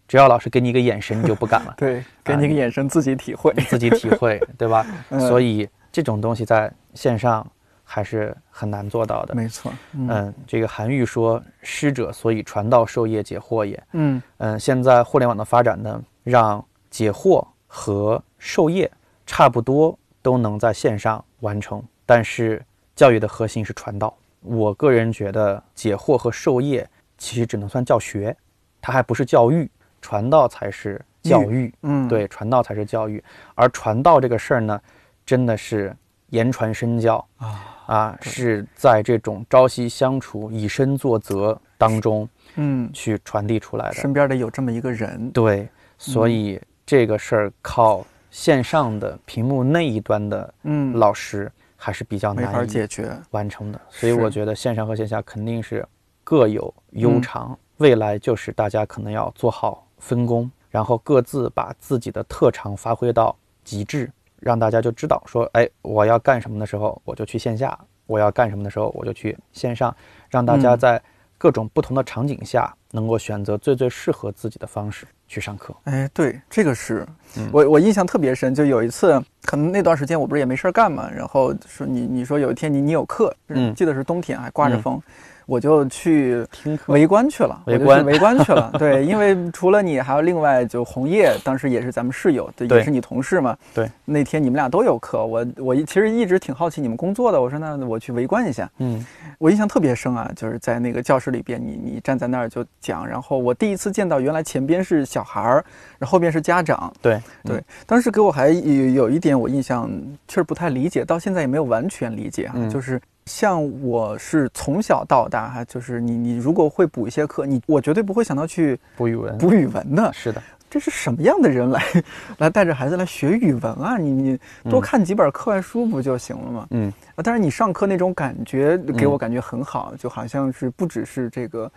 [0.07, 1.73] 只要老师给你一个眼神，你就不敢了。
[1.77, 4.85] 对，给你一个眼神，自己体会，自己体会， 对吧？
[5.19, 7.45] 所以这种东西在线上。
[7.87, 9.71] 还是很难做到的，没错。
[9.93, 18.91] 嗯，这个韩愈说：“师者，所以传道授业解惑也。”嗯嗯，现在互联网的发展呢，让解惑和授业
[19.27, 22.63] 差不多都能在线上完成，但是
[22.95, 24.15] 教育的核心是传道。
[24.41, 26.87] 我个人觉得，解惑和授业
[27.17, 28.35] 其实只能算教学，
[28.81, 29.69] 它还不是教育，
[30.01, 31.73] 传道才是教育。
[31.81, 33.23] 嗯，对，传道才是教育，
[33.55, 34.79] 而传道这个事儿呢，
[35.25, 35.95] 真的是
[36.29, 37.71] 言传身教啊。
[37.85, 43.93] 啊，是在这种朝夕相处、以身作则当中，嗯，去传递出来的。
[43.93, 53.79] 身边得有这么一个人，对，所以这个事儿靠线上的屏幕那一端的嗯老师还是比较难解决完成的。
[53.89, 55.87] 所以我觉得线上和线下肯定是
[56.23, 64.11] 各有优长，未来就是大家可能要做好分工，然后各自把自己的特长发挥到极致。
[64.41, 67.69] 让大家就知道说，哎，我要干什么的时候，我就去线下；
[68.05, 69.95] 我要干什么的时候，我就去线上。
[70.29, 71.01] 让大家在
[71.37, 75.75] 各种不同的场景下，能够选择最最适合自己的方式去上课。
[75.85, 77.05] 哎，对，这个是
[77.51, 78.53] 我我印象特别深。
[78.53, 85.01] 就有一次，可能那段时间我不是也没事儿干嘛，然后说你你说有一天你你有课，嗯，记得是冬天，还刮着风。
[85.45, 86.45] 我就去
[86.87, 88.71] 围观去了，围观围观去了。
[88.79, 93.55] 对，因为除了你，还有另外就红叶，当时也是咱们室友，对，也是你同事嘛。
[93.73, 97.39] 对，那天你们俩都有课，我我其实一直挺好奇你们工作的。
[97.39, 98.69] 我说那我去围观一下。
[98.79, 99.05] 嗯，
[99.37, 105.65] 我印象特别深啊，就是在那个教室里边，你你站在那儿就讲，然后我第一次见到原来前边是小孩儿，
[105.99, 106.91] 然后后边是家长。
[107.01, 109.89] 对对，当时给我还有有一点我印象
[110.27, 112.99] 确实不太理解，到现在也没有完全理解啊，就是。
[113.25, 120.13] 像我是从小到大哈，就是你你如果会补一些课，你我绝对不会想到去补语文补语文的。
[120.13, 121.83] 是的，这是什么样的人来
[122.37, 123.97] 来带着孩子来学语文啊？
[123.97, 126.67] 你你多看几本课外书不就行了吗？
[126.69, 131.71] 嗯啊，但是你上课那种感觉给我感觉很好，就好像是不只是这个。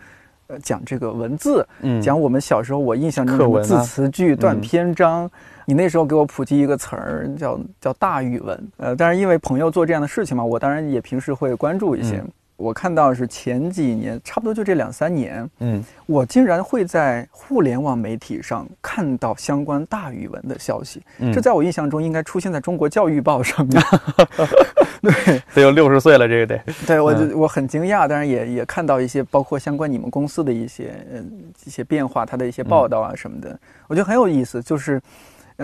[0.51, 5.29] 呃，讲这个文字，嗯，讲我们小时候我印象中的字词句段篇章，
[5.69, 12.23] 你那时候给我普及一个词儿叫叫大语文，呃，但是因为朋友做这样的事情嘛，我当然也平时会关注一些。
[12.57, 23.79] 我看到是前几年，差不多就这两三年，嗯，我竟然会在互联网媒体上看到相关大语文的消息，这在我印象中应该出现在中国教育报上面。
[25.03, 26.59] 对，得有六十岁了，这个得。
[26.87, 31.31] 对我就我很惊讶，当然也也看到一些包括相关你们公司的一些嗯
[31.63, 33.55] 一些变化，它的一些报道啊什么的，
[33.87, 34.99] 我觉得很有意思，就是。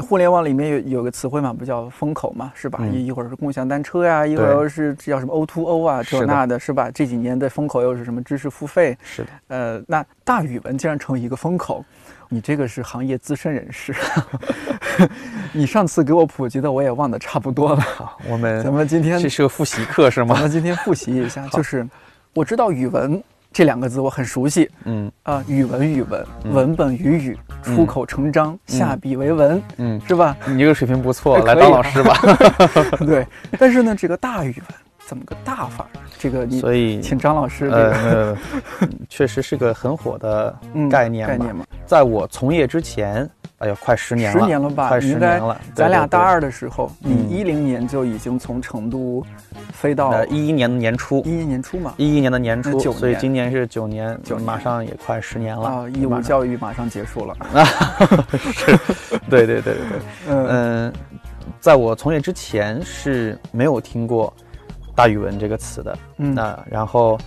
[0.02, 2.86] 互联网里面有有个词汇嘛，不叫风口嘛，是吧？
[2.92, 6.92] 一一会儿是共享单车呀，一会儿又是叫什么 O to O 啊，这那的，是吧？
[6.92, 8.98] 这几年的风口又是什么知识付费？
[9.04, 9.30] 是的。
[9.48, 11.84] 呃，那大语文竟然成为一个风口，
[12.28, 13.96] 你这个是行业资深人士，
[15.54, 17.84] 你上次给我普及的我也忘得差不多了。
[18.30, 20.36] 我们咱们今天这是个复习课是吗？
[20.36, 21.88] 咱们今天复习一下， 就是
[22.34, 23.24] 我知道语文。
[23.56, 30.36] 这两个字我很熟悉，嗯啊，语文语文，文本语语，出口成章，下笔为文，嗯，是吧？
[30.46, 32.20] 你这个水平不错，来当老师吧。
[33.08, 33.26] 对，
[33.58, 34.66] 但是呢，这个大语文
[35.08, 35.88] 怎么个大法？
[36.20, 37.68] 这个你所以请张老师。
[37.72, 38.38] 呃，
[39.08, 40.54] 确实是个很火的
[40.92, 41.64] 概念概念嘛。
[41.86, 43.30] 在我从业之前。
[43.60, 44.90] 哎呦，快十年了，十年了吧？
[44.90, 45.60] 快十年了。
[45.74, 49.26] 咱俩大二的时候，你一零年就已经从成都
[49.72, 55.90] 飞到一一年的年初，一一年初嘛，一一年的年初，所以今年是九年，就马上也快十年了啊！
[55.90, 57.64] 义务教育马上结束了啊！
[58.36, 58.78] 是，
[59.30, 60.00] 对对对对对，
[60.50, 60.94] 嗯，
[61.62, 64.34] 在我从业之前是没有听过
[64.94, 67.18] 大语文这个词的，嗯，那然后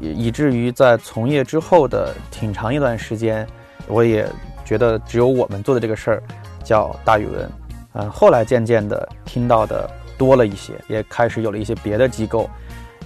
[0.00, 3.46] 以以至于在从业之后的挺长一段时间，
[3.86, 4.28] 我也。
[4.64, 6.22] 觉得只有我们做的这个事儿
[6.64, 7.50] 叫大语文，
[7.92, 12.48] 嗯，后来渐渐的听到的多了一些，也开始有了一些别的机构，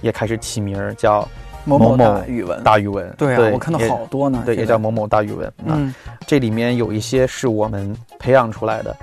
[0.01, 1.27] 也开始起名儿叫
[1.65, 3.13] 某某大语文，大语文。
[3.17, 4.41] 对啊，我看到好多呢。
[4.45, 5.47] 对，也叫某某大语文。
[5.65, 5.93] 啊，嗯
[6.25, 8.95] 这里面有一些是我们培养出来的，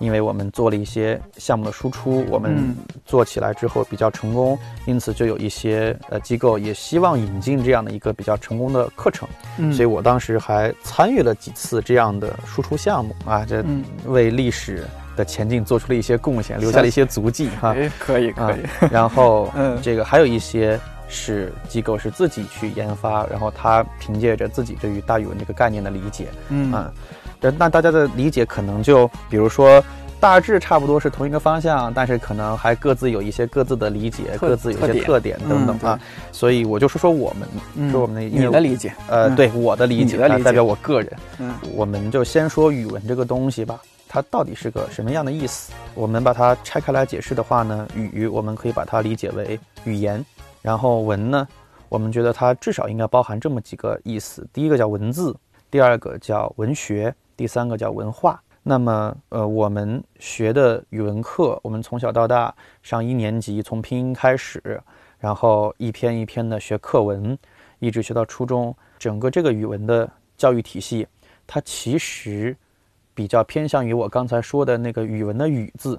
[0.00, 2.76] 因为我们做了一些项目的输出，我们嗯。
[3.06, 14.84] 做起来之后比较成功，因此就有一些呃机构也希望引进这样的一个比较成功的课程，嗯，所以我当时还参与了几次这样的输出项目啊，这嗯，为历史
[15.16, 17.74] 的前进做出了一些贡献，留下了一些足迹哈。
[17.74, 18.60] 哎，可以可以，
[18.92, 19.76] 然后， 嗯。
[19.82, 26.70] 这个还有一些是机构是自己去研发，然后他凭借着自己对于大语文这个概念的理解，嗯。
[26.72, 29.82] 啊，这那大家的理解可能就比如说。
[30.20, 36.00] 大致差不多是同一个方向，但是可能还各自有一些各自的理解，各自有一些特点等等嗯啊。
[36.30, 41.10] 所以我就说说我们，嗯说我们的，你的理解，呃，嗯对我的理解，代表我个人。
[41.38, 45.72] 嗯我们就先说语文这个东西吧，它到底是个什么样的意思？
[45.94, 50.22] 我们把它拆开来解释的话呢，语我们可以把它理解为语言，
[50.60, 51.48] 然后文呢，
[51.88, 55.34] 我们觉得它至少应该包含这么几个意思：第一个叫文字，
[55.70, 58.38] 第二个叫文学，第三个叫文化。
[58.62, 64.78] 那么，呃，我们学的语文课，我们从小到大上一年级，从拼音开始，
[65.18, 67.38] 然后一篇一篇的学课文，
[67.78, 71.06] 一直学到初中，整个这个语文的教育体系，
[71.46, 72.54] 它其实
[73.14, 75.98] 比较偏向于我刚才说的那个语文的“语”字，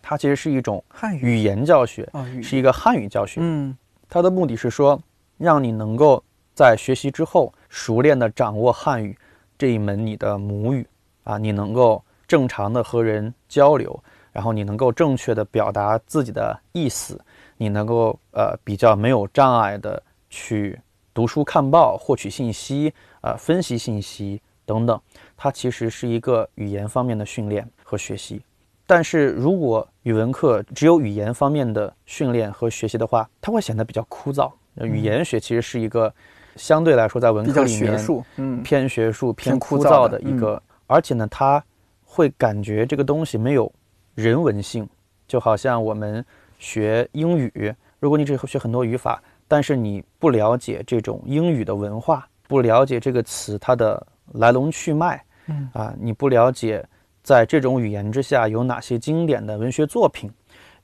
[0.00, 3.40] 它其实是一种汉语语言教学，哦，是一个汉语教学。
[3.42, 3.76] 嗯
[4.08, 5.02] 它的目的是说，
[5.36, 6.22] 让你能够
[6.54, 9.18] 在学习之后熟练的掌握汉语
[9.58, 10.86] 这一门你的母语
[11.24, 17.20] 啊，你能够正常的和人交流，然后你能够正确的表达自己的意思，
[17.56, 20.78] 你能够呃比较没有障碍的去
[21.14, 22.92] 读书看报、获取信息、
[23.22, 25.00] 呃分析信息等等。
[25.36, 28.42] 它其实是一个语言方面的训练和学习。
[28.86, 34.50] 但是如果语文课只有语言方面的训练和学习的话，它会显得比较枯燥。
[34.76, 36.12] 呃语言学其实是一个
[36.56, 41.62] 相对来说在文科里面术，嗯偏学术、偏枯枯燥燥的的一个，而且呢，它
[42.04, 43.70] 会感觉这个东西没有
[44.14, 44.88] 人文性，
[45.28, 46.24] 就好像我们
[46.58, 56.84] 学英语，如果你只学很多语法，但是你不了解这种英语的文化，不了解这个词它的来龙去脉，嗯啊，你不了解
[57.22, 60.30] 在这种语言之下有哪些经典的文学作品，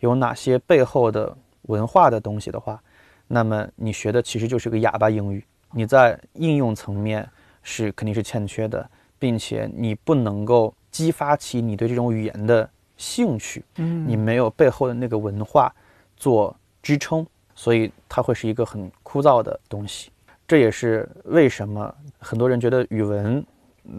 [0.01, 2.81] 有哪些背后的文化的东西的话，
[3.27, 5.43] 那么你学的其实就是个哑巴英语。
[5.73, 7.29] 你在应用层面
[7.63, 15.75] 是肯定是欠缺的，并且你不能够激发起你对这种语言的兴趣，嗯你没有背后的那个文化
[16.17, 20.11] 做支撑，所以它会是一个很枯燥的东西。
[20.47, 23.47] 这也是为什么很多人觉得语文，嗯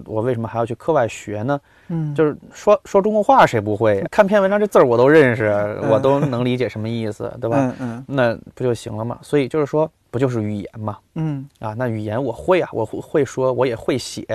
[0.06, 1.60] 我为什么还要去课外学呢？
[1.90, 4.02] 嗯就是说说中国话谁不会？
[4.10, 5.46] 看篇文章这字儿我都认识，
[5.90, 7.58] 我都能理解什么意思，对吧？
[7.60, 9.20] 嗯嗯那不就行了嘛？
[9.22, 10.98] 所以就是说，不就是语言嘛？
[11.16, 14.26] 嗯啊，那语言我会啊，我会会说，我也会写，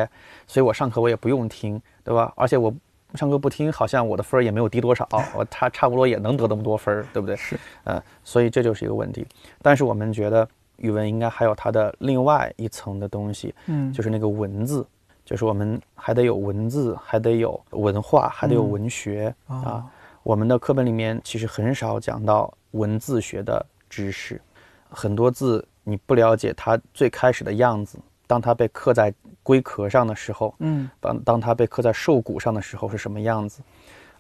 [0.47, 2.33] 所以我上课我也不用听，对吧？
[2.37, 2.73] 而且我
[3.15, 7.35] 上课不听，好像我的分儿也没有低多少， 我差差不多也能得那么多分儿，对不对？
[7.37, 9.27] 是，呃，所以这就是一个问题。
[9.63, 14.87] 但是我们觉得语文应该还有它的另外一层的东西，嗯就是那个文字，
[15.29, 19.57] 就是我们还得有文字，还得有文化，还得有嗯文学、啊。
[19.57, 19.91] 啊
[20.23, 24.41] 我们的课本里面其实很少讲到文字学的知识，
[24.89, 29.13] 很多字你不了解它最开始的样子，当它被刻在
[29.43, 30.89] 龟壳上的时候，嗯。
[30.99, 33.61] 当当它被刻在兽骨上的时候是什么样子，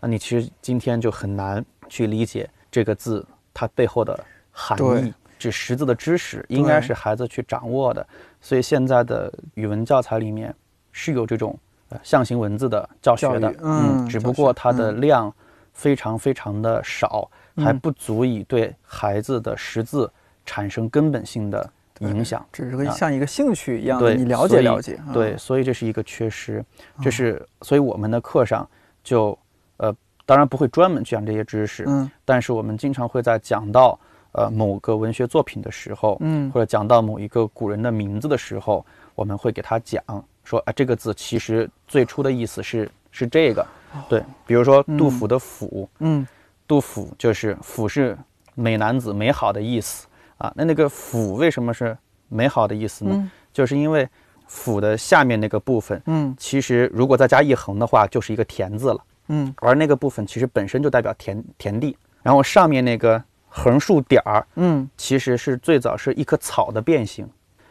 [0.01, 5.15] 啊，你其实今天就很难去理解这个字它背后的含义。
[5.39, 8.07] 这识字的知识应该是孩子去掌握的，
[8.41, 10.53] 所以现在的语文教材里面
[10.99, 11.57] 是有这种
[11.91, 15.01] 呃象形文字的教学的，嗯只不过它的嗯。
[15.01, 15.33] 量
[15.73, 20.11] 非常非常的少，还嗯不足以对孩子的识字
[20.45, 21.71] 产生根本性的
[22.01, 22.45] 影响。
[22.53, 22.91] 只是个啊。
[22.91, 25.15] 像一个兴趣一样你了解了解，啊。
[25.15, 26.65] 对，所以这是一个缺失，
[27.01, 28.69] 这是所以我们的课上
[29.05, 29.39] 就
[29.77, 29.95] 呃，
[30.27, 32.11] 当然不会专门去讲这些知识，嗯。
[32.25, 33.97] 但是我们经常会在讲到
[34.33, 36.51] 呃某个文学作品的时候，嗯。
[36.51, 40.03] 或者讲到某一个古人的名字的时候，我们会给他讲
[40.49, 43.67] 说，啊，这个字其实最初的意思是是这个，
[44.09, 46.27] 对，比如说杜甫的甫，嗯。
[46.67, 48.17] 杜甫就是甫是
[48.55, 50.07] 美男子美好的意思。
[50.37, 51.97] 啊，那那个甫为什么是
[52.29, 53.11] 美好的意思呢？
[53.15, 53.31] 嗯？
[53.53, 54.09] 就是因为
[54.47, 56.35] 甫的下面那个部分，嗯。
[56.39, 59.01] 其实如果再加一横的话，就是一个田字了。
[59.29, 59.53] 嗯。
[59.59, 64.89] 而那个部分其实本身就代表田田地，然后上面那个横竖点儿，嗯。
[64.97, 67.29] 其实是最早是一棵草的变形，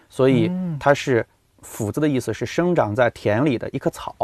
[0.10, 0.76] 所以嗯。
[0.80, 1.26] 它是
[1.70, 4.16] 斧子的意思是生长在田里的一棵草，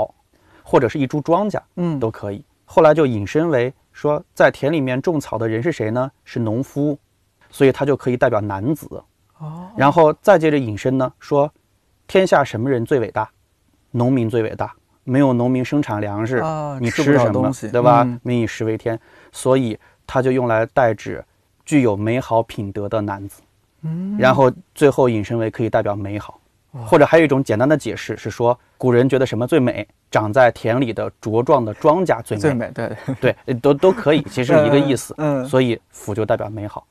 [0.63, 2.43] 或者是一株庄稼嗯都可以。
[2.65, 6.09] 后来就引申为说，在田里面种草的人是谁呢？
[6.23, 6.97] 是农夫，
[7.51, 8.87] 所以他就可以代表男子。
[9.37, 11.51] 哦然后再接着引申呢，说
[12.07, 13.29] 天下什么人最伟大？
[13.91, 14.73] 农民最伟大，
[15.03, 18.03] 没有农民生产粮食，啊，你吃什么东西，对吧？
[18.03, 18.97] 嗯民以食为天，
[19.31, 19.77] 所以
[20.07, 21.23] 他就用来代指
[21.65, 23.41] 具有美好品德的男子。
[23.81, 26.39] 嗯，然后最后引申为可以代表美好，
[26.86, 29.88] 或者还有一种简单的解释是说，古人觉得什么最美？
[30.09, 32.41] 长在田里的茁壮的庄稼最美。
[32.41, 35.13] 最美，对，对，呃都都可以，其实一个意思。
[35.17, 36.86] 嗯，所以甫就代表美好，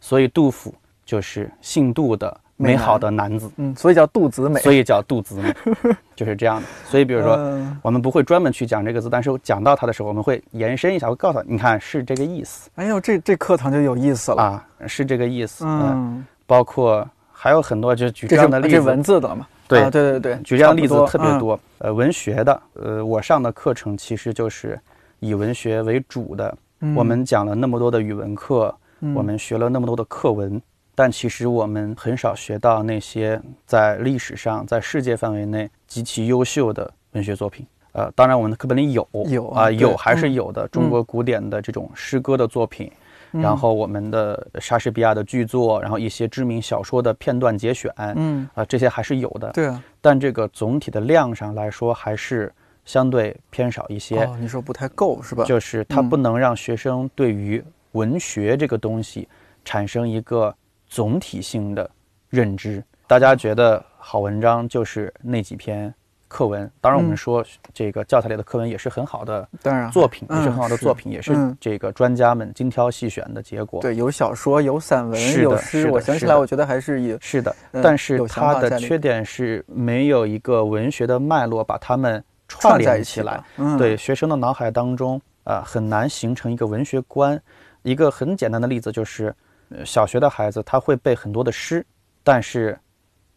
[0.00, 0.74] 所以杜甫
[1.04, 4.60] 就是姓杜的美好的男子，嗯，所以叫杜子美。
[4.60, 5.54] 所以叫杜子美，
[6.14, 6.66] 就是这样的。
[6.84, 7.36] 所以比如说。
[7.36, 14.42] 嗯我们不会专门去讲这个字，但是讲到它的时候，我们会延伸一下，会告诉你，你看是这个意思哎呦，这这课堂就有意思了。
[14.42, 15.64] 啊，是这个意思。
[15.64, 17.08] 嗯，嗯，包括
[17.38, 19.46] 还有很多，就举这这样的例子，文字的嘛？
[19.68, 21.26] 对啊对对对，举这样的例子特别。
[21.28, 21.60] 嗯多。
[21.78, 24.80] 呃，文学的，呃，我上的课程其实就是
[25.20, 26.56] 以文学为主的。
[26.80, 30.60] 嗯我们讲了那么多的语文课，嗯我们学了那么多的课文，
[30.94, 37.66] 但其实我们很少学到那些在历史上、在世界范围内极其优秀的文学作品。
[37.92, 40.66] 呃，当然我们的课本里有有啊、有还是嗯有的。
[40.68, 42.92] 中国古典的这种诗歌的作品，嗯
[43.32, 49.50] 然后我们的莎士比亚的剧作，然后一些知名小说的片段节选，嗯啊、嗯，这些还是有的。
[49.52, 49.82] 对啊。
[50.00, 52.52] 但这个总体的量上来说，还是
[52.84, 54.24] 相对偏少一些。
[54.24, 55.44] 哦，你说不太够是吧？
[55.44, 57.62] 就是它嗯不能让学生对于
[57.92, 59.28] 文学这个东西
[59.64, 60.54] 产生一个
[60.86, 61.90] 总体性的
[62.28, 62.82] 认知。
[63.06, 65.92] 大家觉得好文章就是那几篇
[66.36, 73.80] 课文，当然我们嗯说这个教材里的课文也是很好的当然作品，嗯也是很好的作品，也是嗯这个专家们精挑细选的结果。
[73.80, 75.90] 对，有小说，有散文，是的有诗。
[75.90, 83.42] 我想起来，我觉得还是有是的，嗯但是它的缺点是没有一个文学的脉络把它们串联起来
[83.78, 87.40] 对学生的脑海当中，啊，很难形成一个文学观。
[87.82, 89.34] 一个很简单的例子就是，
[89.70, 91.82] 呃小学的孩子他会背很多的诗，
[92.22, 92.78] 但是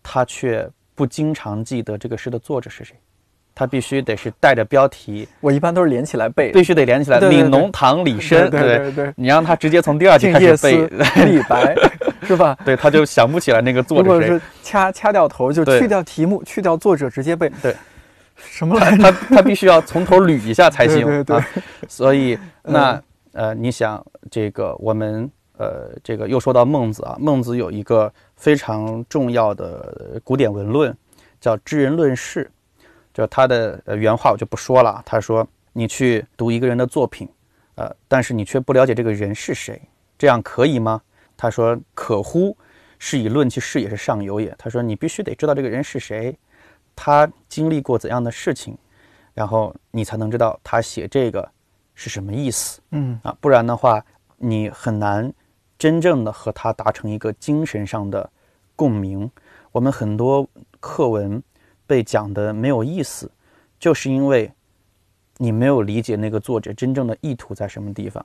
[0.04, 0.70] 他却
[1.00, 2.94] 不经常记得这个诗的作者是谁。
[3.56, 6.52] 他必须得是带着标题，我一般都是连起来背。
[6.52, 7.22] 必须得连起来。
[7.22, 10.88] 悯农唐李绅，对对对对，你让他直接从第二句开始背，
[11.26, 11.74] 李白，
[12.24, 12.58] 是吧？
[12.66, 14.40] 对，他就想不起来那个作如果者是谁。
[14.40, 17.50] 是掐掐掉头，就对去掉题目，去掉作者，直接背。
[17.62, 17.74] 对，
[18.36, 19.04] 什么来着？
[19.04, 21.06] 他他必须要从头捋一下才行。
[21.06, 21.42] 对对
[21.88, 25.30] 所以嗯那呃，你想这个我们
[25.60, 30.96] 呃这个又说到孟子啊，孟子有一个非常重要的古典文论，
[31.42, 32.50] 叫《知人论事》，
[33.14, 35.04] 就他的呃原话我就不说了。
[35.06, 37.28] 他说：“你去读一个人的作品，
[37.76, 39.82] 呃，但是你却不了解这个人是谁，
[40.18, 41.02] 这样可以吗？”
[41.36, 42.56] 他说：“可乎？
[42.98, 46.38] 是以论其事也是上游也。”他说：“你必须得知道这个人是谁，
[46.96, 48.78] 他经历过怎样的事情，
[49.34, 51.50] 然后你才能知道他写这个
[51.96, 54.04] 是什么意思嗯啊，不然的话，
[54.38, 55.32] 你很难
[55.80, 58.30] 真正的和他达成一个精神上的
[58.76, 59.32] 共鸣。
[59.72, 60.48] 我们很多
[60.80, 61.42] 课文
[61.88, 63.32] 被讲的没有意思，
[63.80, 64.52] 就是因为
[65.38, 68.24] 你没有理解那个作者真正的意图在什么地方，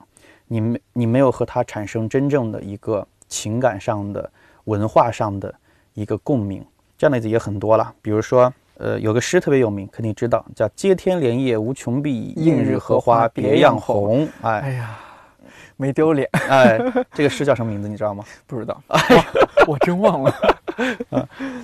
[0.48, 4.28] 你没你没有和他产生真正的一个情感上的、
[4.64, 5.54] 文化上的
[5.94, 6.64] 一个共鸣。
[6.98, 14.28] 这样的例子也很多了，比如说，呃，有个诗特别有名，肯定知道，叫“接天莲叶无穷碧，映日荷花别样红”。
[14.42, 14.98] 哎哎呀，
[15.76, 16.78] 没丢脸， 哎，
[17.12, 17.88] 这个诗叫什么名字？
[17.88, 18.24] 你知道吗？
[18.46, 18.80] 不知道，
[19.66, 20.34] 我真忘了。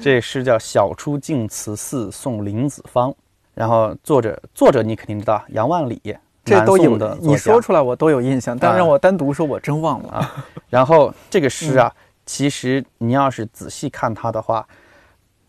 [0.01, 3.11] 这诗叫《晓出净慈寺送林子方》，
[3.55, 6.01] 然后作者作者你肯定知道，杨万里，
[6.45, 10.09] 这都有的，你说出来我都有印象，但啊让我单独说，我真忘了。
[10.11, 10.47] 啊。
[10.69, 11.93] 然后这个诗啊，
[12.25, 14.67] 其实你要是仔细看它的话，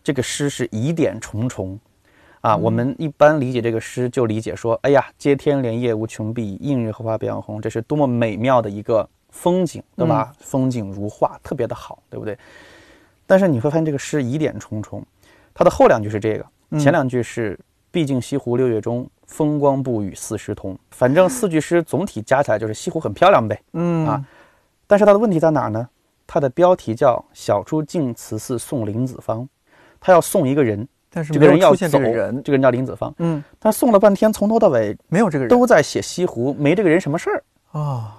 [0.02, 1.78] 这个诗是疑点重重
[2.42, 2.54] 啊。
[2.54, 10.30] 我们一般理解这个诗，就理解说，哎呀，接天莲叶无穷碧，映日荷花别样红，这是多么美妙的一个风景，对吧？
[10.38, 12.36] 风景如画，特别的好，对不对？
[13.26, 15.02] 但是你会发现这个诗疑点重重，
[15.54, 17.58] 它的后两句是这个，嗯前两句是
[17.90, 20.78] “毕竟西湖六月中，风光不与四时同”。
[20.90, 23.58] 反正四句诗总体加起来就是西湖很漂亮呗。
[23.72, 24.22] 嗯啊
[24.86, 25.88] 但是它的问题在哪儿呢？
[26.26, 29.48] 它的标题叫“晓出净慈寺送林子方”，
[30.00, 33.14] 他要送一个人，但是这个人要走，这个人，这个人叫林子方。
[33.18, 37.44] 嗯，他送了半天，从头到尾没有这个人都在写西湖，没这个人什么事儿。
[37.72, 38.10] 哦，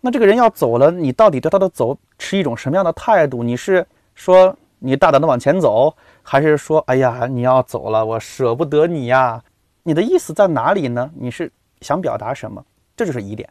[0.00, 3.42] 那这个人要走了，你到底对他的走持一种什么样的态度？
[3.42, 9.40] 你是说你大胆的往前走，还是说哎呀你要走了，我舍不得你呀？
[9.82, 11.10] 你的意思在哪里呢？
[11.14, 12.64] 你是想表达什么？
[12.96, 13.48] 这就是疑点。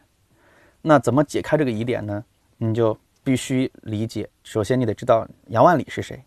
[0.82, 2.22] 那怎么解开这个疑点呢？
[2.58, 6.22] 你就必须理解，首先你得知道杨万里是谁，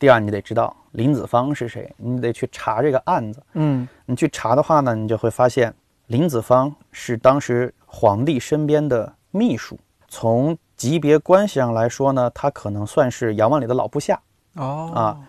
[0.00, 3.42] 第二你得知道林子方是谁，你得去查这个案子。
[3.52, 5.72] 嗯你去查的话呢，你就会发现
[6.06, 9.78] 林子方是当时皇帝身边的秘书，
[10.08, 14.18] 从级别关系上来说呢，他可能算是杨万里的老部下。
[14.54, 15.20] 哦啊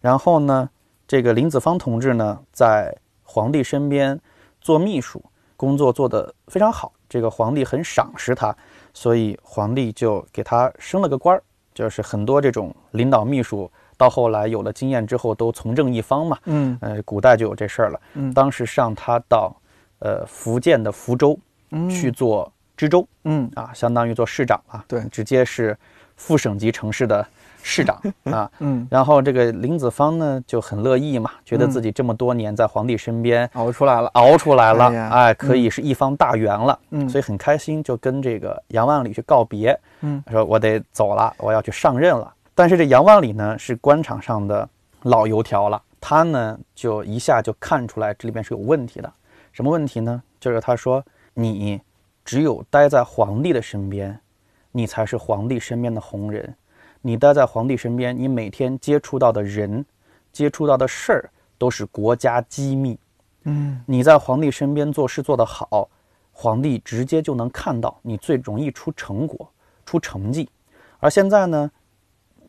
[0.00, 0.70] 然后呢，
[1.08, 4.18] 这个林子方同志呢，在皇帝身边
[4.60, 5.20] 做秘书，
[5.56, 8.56] 工作做得非常好，这个皇帝很赏识他，
[8.94, 11.42] 所以皇帝就给他升了个官儿。
[11.72, 13.70] 就是很多这种领导秘书，
[14.00, 16.38] 到后来有了经验之后，都从政一方嘛。
[16.46, 18.00] 嗯呃，古代就有这事儿了。
[18.14, 19.54] 嗯当时上他到，
[19.98, 21.38] 呃，福建的福州
[21.72, 24.82] 嗯去做知州嗯啊，相当于做市长啊。
[24.88, 25.76] 对直接是
[26.16, 27.26] 副省级城市的
[27.62, 28.00] 市长
[28.32, 28.50] 啊。
[28.60, 34.08] 嗯然后这个林子方呢就很乐意嘛，觉得自己这么多年在皇帝身边熬出来了。
[34.14, 42.32] 熬出来了，哎哎，可以是一方大员了，嗯所以很开心，就跟这个杨万里去告别，嗯说我得走了，我要去上任了。
[42.60, 44.68] 但是这杨万里呢是官场上的
[45.04, 49.10] 老油条了，他呢就一下就看出来这里面是有问题的。
[49.50, 50.22] 什么问题呢？
[50.38, 51.02] 就是他说
[51.32, 51.80] 你
[52.22, 54.20] 只有待在皇帝的身边，
[54.72, 56.54] 你才是皇帝身边的红人。
[57.00, 59.82] 你待在皇帝身边，你每天接触到的人、
[60.30, 62.98] 接触到的事儿都是国家机密。
[63.44, 65.88] 嗯你在皇帝身边做事做得好，
[66.30, 69.50] 皇帝直接就能看到你最容易出成果、
[69.86, 70.46] 出成绩。
[70.98, 71.70] 而现在呢，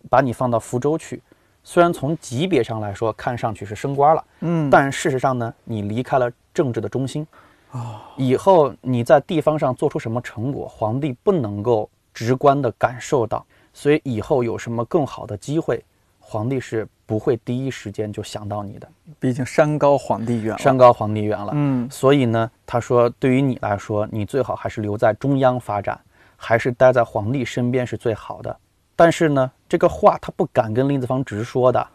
[0.09, 1.21] 把你放到福州去，
[1.63, 7.25] 虽然从级别上来说看上去是升官了，嗯，但事实上呢，你离开了政治的中心。
[7.71, 15.81] 啊以后你在地方上做出什么成果，皇帝不能够直观的感受到，所以以后有什么更好的机会，
[16.19, 18.87] 皇帝是不会第一时间就想到你的。
[19.19, 20.57] 毕竟山高皇帝远。
[20.59, 25.97] 山高皇帝远了，嗯所以呢，他说对于你来说，你最好还是留在中央发展，
[26.35, 28.57] 还是待在皇帝身边是最好的。
[29.01, 31.87] 但是呢，这个话他不敢跟林子方直说的，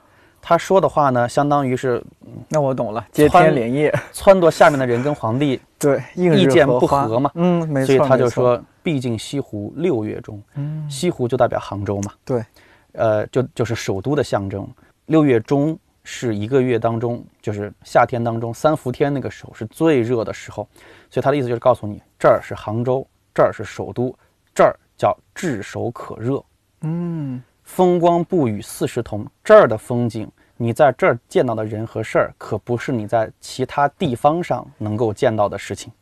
[0.42, 2.02] 他说的话呢，相当于是
[2.48, 7.30] 那我懂了，接天连夜，撺掇下面的人跟皇帝， 对，意见不合嘛。
[7.34, 7.86] 嗯，没错。
[7.86, 12.44] 所以他就，说，毕竟西湖六月中，嗯，西湖就代表杭州嘛，对，
[12.92, 14.68] 呃，就就是首都的象征。
[15.06, 20.66] 六月中是一个月当中，就是夏天当中三伏天那个时候是最热的时候，
[21.08, 24.12] 所以他的意思就是告诉你，这儿是杭州，这儿是首都，
[24.52, 26.42] 这儿叫炙手可热，
[26.86, 29.26] 嗯风光不与四时同。
[29.42, 35.92] 这儿的风景，你在这儿见到的人和事儿，可不是你在其他地方上能够见到的事情。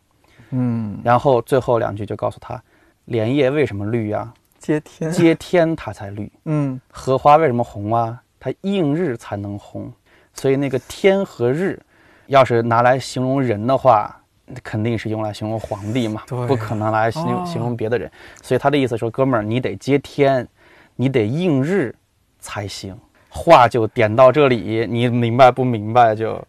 [0.51, 2.63] 嗯，然后最后两句就告诉他，
[3.07, 6.31] 莲叶为什么绿呀、接天，接天它才绿。
[6.45, 8.21] 嗯荷花为什么红啊？
[8.39, 9.91] 它映日才能红，
[10.35, 11.81] 所以那个天和日，
[12.27, 14.15] 要是拿来形容人的话，
[14.63, 18.11] 肯定是用来形容皇帝嘛，不可能来形容、哦形容别的人。
[18.43, 20.47] 所以他的意思说，哥们儿，你得接天，
[20.97, 21.95] 你得应日
[22.41, 22.97] 才行。
[23.29, 26.41] 话就点到这里，你明白不明白就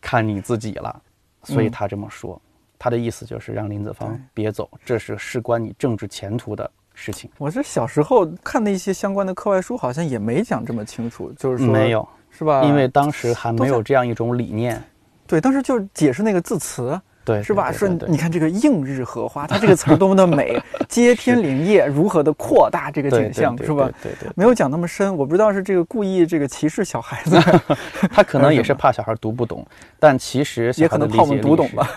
[0.00, 1.02] 看你自己了。
[1.44, 2.40] 所以他这么说，
[2.78, 7.30] 他的意思就是让林子方别走，这是事关你政治前途的事情。
[7.36, 12.62] 我这小时候看的一些相关的课外书，好像也没讲这么清楚，就是说没，有，是吧？
[12.62, 14.82] 因为当时还没有这样一种理念。
[15.26, 17.70] 对，当时就是解释那个字词，对，是吧？
[17.70, 23.88] 说你看这个映日荷花，它这个词儿多么的美， 接天莲叶如何的扩大这个景象，是吧？？
[24.02, 27.38] 对对对，没有讲那么深，我不知道是这个故意这个歧视小孩子，
[28.10, 29.64] 他可能也是怕小孩读不懂，
[30.00, 31.88] 但其实也可能怕我们读懂吧，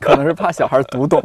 [0.00, 1.22] 可能是怕小孩读懂，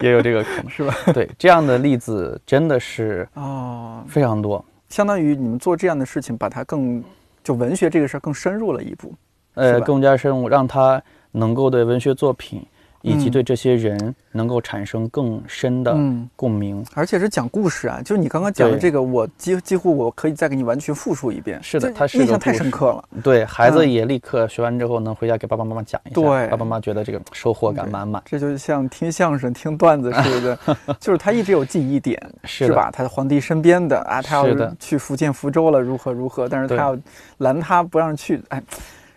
[0.00, 0.70] 也有这个可能。
[0.70, 0.94] 是吧？
[1.14, 4.62] 对，这样的例子真的是啊，非常多。
[4.88, 7.02] 相当于你们做这样的事情，把它更
[7.42, 9.12] 就文学这个事儿更深入了一步。
[9.54, 11.02] 呃，更加深入，让他
[11.32, 12.64] 能够对文学作品
[13.02, 16.84] 以及嗯对这些人能够产生更深的嗯，共鸣。
[16.94, 21.62] 而且是讲故事啊，就是你刚刚讲的这个，我几几乎我可以再给你完全复述一遍。
[21.62, 23.04] 是的他是印象太深刻了。
[23.22, 28.20] 对孩子嗯也立刻学完之后能回家给爸爸妈妈讲一下，对爸爸妈妈觉得这个收获感满满。
[28.24, 30.58] 这就像听相声、听段子似的，
[30.98, 32.90] 就是他一直有记忆点，是的吧？
[32.90, 36.98] 他的皇帝身边的啊，他要去福建福州了，如何如何，但是他要
[37.38, 38.60] 拦他不让去，哎，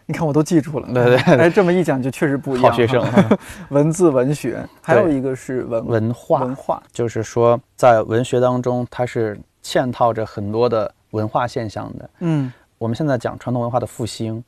[0.09, 0.87] 你看我都记住了。
[0.91, 2.71] 对对对哎，这么一讲就确实不一样。
[2.71, 3.05] 好学生，
[3.69, 12.09] 文字文学，还有一个是文文化文化，就是说，在文学当中，它是嵌套着很多的文化现象的。
[12.21, 14.43] 嗯我们现在讲传统文化的复兴，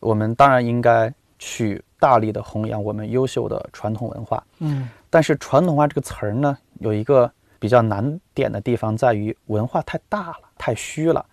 [0.00, 4.44] 我们当然应该去大力的弘扬我们优秀的传统文化。
[4.58, 11.24] 嗯但是“传统文化”这个词儿呢，有一个比较难点的地方在于文化太大了，太虚了。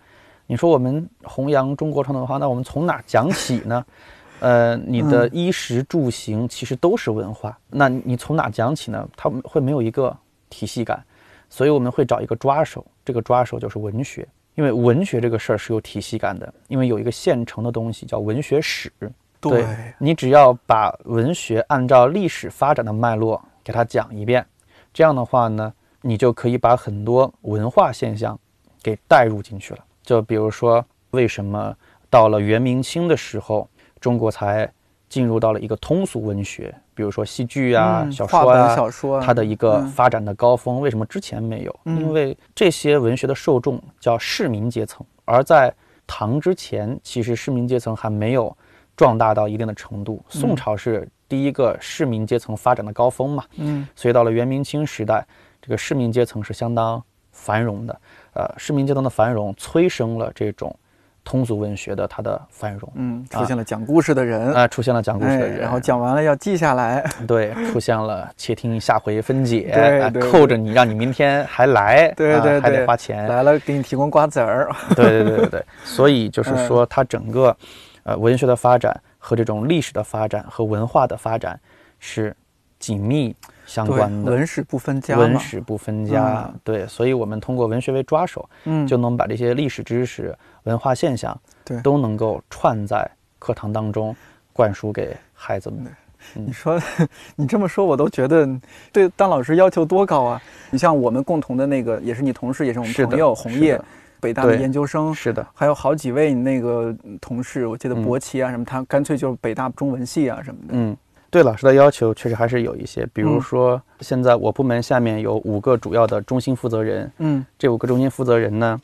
[0.46, 3.84] 你说我们弘扬中国传统文化，那我们从哪儿讲起呢？
[4.40, 9.08] 呃，你的嗯衣食住行其实都是文化，那你从哪讲起呢？
[9.16, 10.14] 它会没有一个
[10.50, 11.02] 体系感，
[11.48, 18.92] 所以我们会找一个抓手，这个抓手就是文学，因为文学这个事儿是有体系感的，因为有一个现成的东西叫文学史。
[19.40, 19.64] 对，
[19.98, 24.44] 你只要把文学按照历史发展的脉络给它讲一遍，
[24.92, 25.72] 这样的话呢，
[26.02, 28.38] 你就可以把很多文化现象
[28.82, 29.84] 给带入进去了。
[30.04, 31.74] 就比如说，为什么
[32.08, 34.70] 到了元明清的时候，中国才
[35.08, 41.80] 进入到了一个通俗文学，比如说戏剧啊、嗯小说啊，小说啊，它的一个嗯发展的高峰，为什么之前没有？
[41.84, 45.72] 嗯因为这些文学的受众叫市民阶层，而在
[46.06, 48.54] 唐之前，其实市民阶层还没有
[48.96, 50.22] 壮大到一定的程度。
[50.30, 55.26] 嗯宋朝是第一个市民阶层发展的高峰嘛，嗯所以到了元明清时代，
[55.62, 57.02] 这个市民阶层是相当
[57.32, 58.00] 繁荣的。
[58.34, 60.74] 呃，市民阶层的繁荣催生了这种
[61.22, 62.92] 通俗文学的它的繁荣。
[62.96, 69.70] 嗯，出现了讲故事的人，啊、出现了讲故事哎的人，然后讲完了要记下来，对，出现了且听下回分解，
[70.00, 77.56] 啊对对扣着你，让你明天还来， 对对还得花钱，来了给你提供瓜子儿， 对对对对对，所以就是嗯说，它整个
[78.02, 81.58] 呃文学的发展和这种历史的发展和文化的发展
[82.00, 82.36] 是
[82.84, 84.30] 紧密相，关的。
[84.30, 86.60] 文史不分家，文史不分家，嗯。
[86.62, 91.80] 对，所以我们通过文学为抓手，嗯，就能把这些历史知识、文化现象，对。
[91.80, 94.14] 都能够串在课堂当中
[94.52, 95.86] 灌输给孩子们。
[96.34, 96.78] 你说，
[97.36, 98.46] 你这么说，我都觉得
[98.92, 100.42] 对当老师要求多高啊！
[100.70, 103.80] 你像我们共同的那个，也是你同事，也是我们朋友，红叶，
[104.20, 108.02] 北大的研究生，是的，还有好几位那个同事，我记得嗯。
[108.02, 110.68] 博奇啊什么，他干脆就是北大中文系啊什么的。
[110.72, 110.96] 嗯，
[111.34, 118.80] 对老师的要求确实还是有一些，比如嗯说，现在我部门下面有五个主要的中心负责人，嗯，这五个中心负责人呢，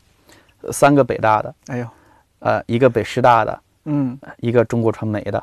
[0.63, 1.87] 呃三个北大的，哎呦，
[2.41, 5.41] 呃，一个北师大的，嗯，一个中国传媒的，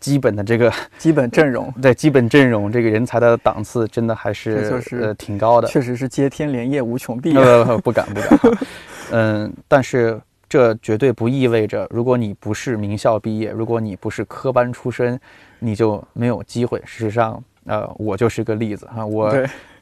[0.00, 5.68] 基本的这个基本阵容对基本阵容，这个人才的档次真的还是就是呃挺高的。
[5.68, 7.42] 确实是接天连夜无穷碧啊。
[7.42, 8.56] 呃，不敢不敢。
[9.12, 10.18] 嗯，但是
[10.48, 15.20] 这绝对不意味着，如果你不是名校毕业，如果你不是科班出身，
[15.58, 16.80] 你就没有机会。
[16.84, 19.30] 事实上，呃，我就是个例子哈，我，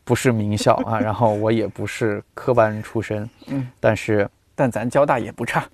[0.05, 5.65] 不是名校啊，然后我也不是科班出身，嗯，但是但咱交大也不差。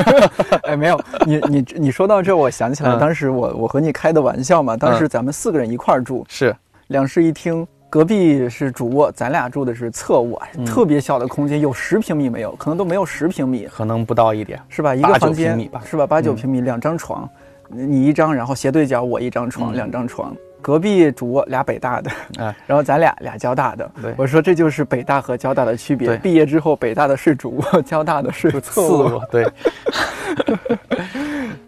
[0.64, 6.54] 哎，没有，你你你说到这，我想起来，嗯当时我我和你开的玩笑嘛，当时咱们四个人一块儿住，是
[6.88, 12.54] 两室一厅，隔壁是主卧，咱俩住的是侧卧，嗯特别小的空间，有十平米没有？
[12.56, 14.60] 可能都没有十平米，可能不到一点。
[14.68, 14.94] 是吧？
[14.94, 16.06] 一个房间平米吧是吧？
[16.06, 17.28] 八九嗯平米，两张床，
[17.68, 20.34] 你一张，然后斜对角我一张床，嗯两张床。
[20.62, 23.88] 隔壁主卧俩北大的，哎然后咱俩俩交大的。
[24.02, 26.08] 对我说这就是北大和交大的区别。
[26.08, 29.14] 对毕业之后，北大的是主卧，交大的是侧次卧。
[29.14, 29.46] 卧 对，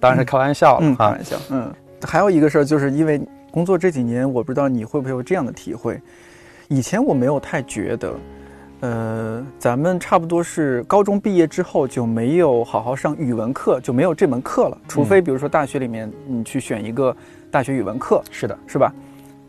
[0.01, 1.25] 当然是开玩笑开玩。
[1.25, 1.37] 笑。
[1.51, 1.73] 嗯，
[2.05, 6.01] 还有一个事儿，就是因为工作这几年，我不知道你会不会有这样的体会。
[6.68, 8.14] 以前我没有太觉得，
[8.80, 14.78] 呃，咱们差不多是高中毕业之后就没有好好上语文课，就没有这门课了。
[14.86, 17.16] 除非比如说大学里面你去选一个
[17.51, 18.92] 大学语文课，是的，是吧？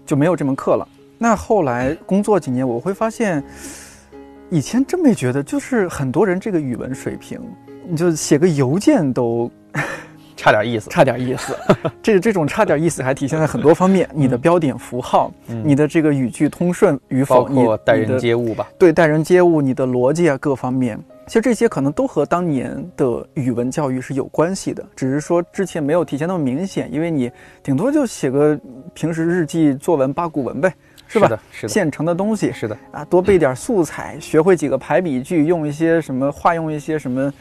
[0.06, 0.88] 就没有这门课了。
[1.18, 3.44] 那后来工作几年，我会发现，
[4.50, 7.40] 以前真没觉得，就是很多人这个语文水平，
[7.86, 9.52] 你就写个邮件都
[10.40, 10.90] 差点意思。
[10.90, 11.54] 差点意思。
[12.02, 18.68] 这这种差点意思还体现在很多方面，你的标点符号，嗯你的这个语句通顺与否，你括待人接物吧。
[18.78, 27.30] 对待人接物，你的逻辑啊各方面，其实这些可能都和当年的语文教育是有关系的，只是说之前没有体现那么明显，因为你
[27.62, 28.58] 顶多就写个
[28.94, 30.74] 平时日记、作文、八股文呗，
[31.08, 31.28] 是吧？
[31.28, 37.32] 是的，是的，现成的东西是的，啊，多背点素材，学会几个排比句，用一些什么化用一些什么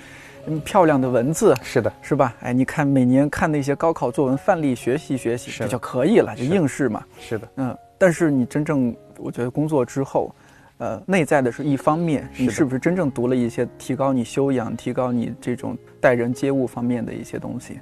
[0.49, 2.35] 嗯漂亮的文字，是的，是吧？
[2.41, 7.05] 哎，你看每年看那些高考作文范例，学习学习，这就可以了，就应试嘛。
[7.21, 10.35] 是的，嗯，但是你真正，我觉得工作之后，
[10.79, 17.81] 呃，内在的是一方面，你是不是真正读了一些提高你修养、提高你这种待人接物方面的一些东西？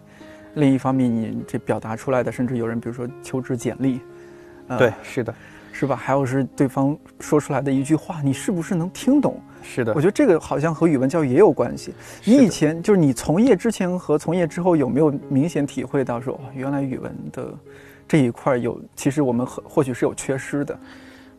[0.54, 4.00] 另一方面，你这表达出来的，甚至有人比如说求职简历，
[4.68, 5.34] 呃对，，是的，
[5.70, 5.94] 是吧？
[5.94, 9.38] 还有是对方说出来的一句话，你是不是能听懂？
[9.66, 10.00] 是的我。
[10.00, 11.92] 觉得这个好像和语文教育也有关系。
[12.24, 17.52] 你以前就是你从业之前和从业之后，有没有明显体会到说，哦，原来语文的
[18.06, 20.78] 这一块有，其实我们很或许是有缺失的。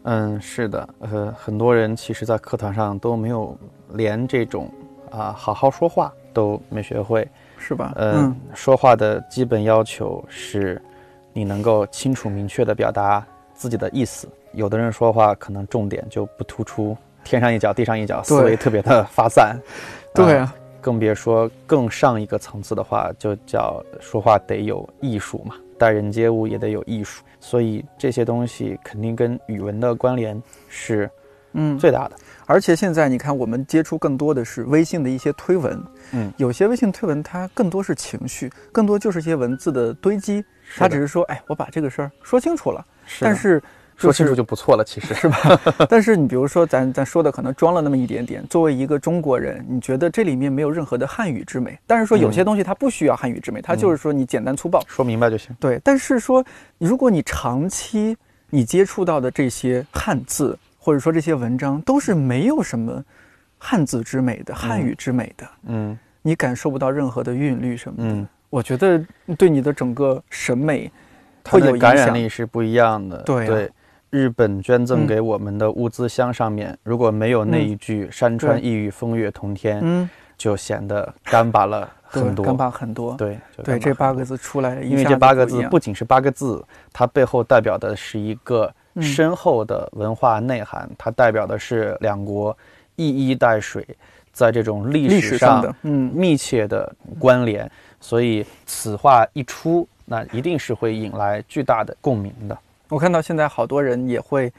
[0.03, 3.57] 嗯，是的，呃，很多人其实，在课堂上都没有
[3.93, 4.71] 连这种
[5.09, 7.27] 啊、好好说话都没学会。
[7.57, 7.91] 是吧？
[7.97, 10.81] 嗯，说话的基本要求是，
[11.33, 14.29] 你能够清楚明确地表达自己的意思。
[14.53, 16.95] 有的人说话可能重点就不突出，
[17.27, 19.55] 天上一脚地上一脚，思维特别的发散。
[20.13, 27.23] 呃对啊，更别说更上一个层次的话，就叫说话得有艺术嘛，待人接物也得有艺术。
[27.39, 31.07] 所以这些东西肯定跟语文的关联是
[31.53, 32.15] 嗯，最大的。
[32.47, 35.79] 而且现在你看，我们接触更多的是微信的一些推文，
[36.13, 40.43] 嗯，有些微信推文它更多是情绪，更多就是一些文字的堆积，
[40.77, 43.61] 它只是说，哎，我把这个事儿说清楚了，是但是
[43.97, 45.59] 说清楚就不错了，其实是吧？
[45.89, 48.45] 但是你比如说，咱咱说的可能装了那么一点点。
[48.47, 51.77] 作为一个中国人，你觉得这里面没有任何的汉语之美。
[51.87, 55.55] 但是说有些东西它不需要汉语之美，它就是说你简单粗暴说明白就行。
[55.59, 56.45] 对，但是说
[56.77, 58.15] 如果你长期
[58.51, 63.03] 你接触到的这些汉字，或者说这些文章都是没有什么
[63.57, 68.03] 汉字之美的、汉语之美的，嗯，你感受不到任何的韵律什么的。
[68.13, 69.03] 嗯，我觉得
[69.37, 70.91] 对你的整个审美
[71.45, 73.17] 会有感染力是不一样的。
[73.23, 73.71] 对对。
[74.09, 82.45] 日本捐赠给我们的物资箱上面，如果没有那一句“山川异域，风月同天”，嗯，就显得干巴了很多。
[82.45, 83.15] 干巴很多。
[83.15, 92.57] 对对，这八个字出来，因为这八个字不仅是八个字，它背后代表的是一个深厚的文化内涵，它代表的是两国
[92.95, 93.85] 一衣带水，
[94.31, 97.69] 在这种历史上嗯密切的关联。
[97.99, 102.57] 所以此话一出，那一定是会引来巨大的共鸣的。
[102.89, 104.51] 我看到现在好多人也会，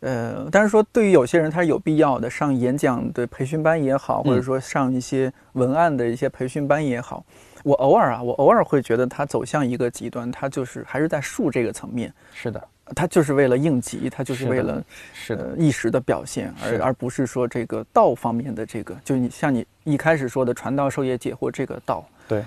[0.00, 7.24] 呃，但是说对于有些人他是有必要的，上演讲的培训班也好，或者说上一些文案的一些培训班也好，
[7.64, 12.12] 我偶尔啊，我偶尔会觉得他走向一个极端，他就是还是在术这个层面。
[12.32, 12.62] 是的，
[12.94, 22.04] 他就是为了应急，他就是为了是的一时的表现，而而不是说这个道方面的这个，就你像你一开始说的传道授业解惑这个道。
[22.28, 22.42] 对。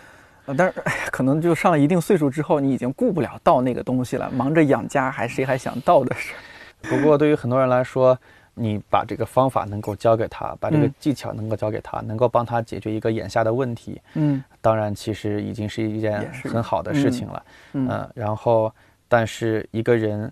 [0.57, 6.33] 但是，哎，可能就上了一定岁数之后，你已经顾不了倒那个东西了，忙着养家，还谁还想倒的事？
[6.89, 8.17] 不过，对于很多人来说，
[8.53, 17.43] 你把这个方法能够教给他，把这个技巧能够教给他，能够帮他解决一个眼下的问题，嗯，当然，其实已经是一件很好的事情了，
[17.73, 18.73] 嗯，然后，
[19.07, 20.31] 但是一个人。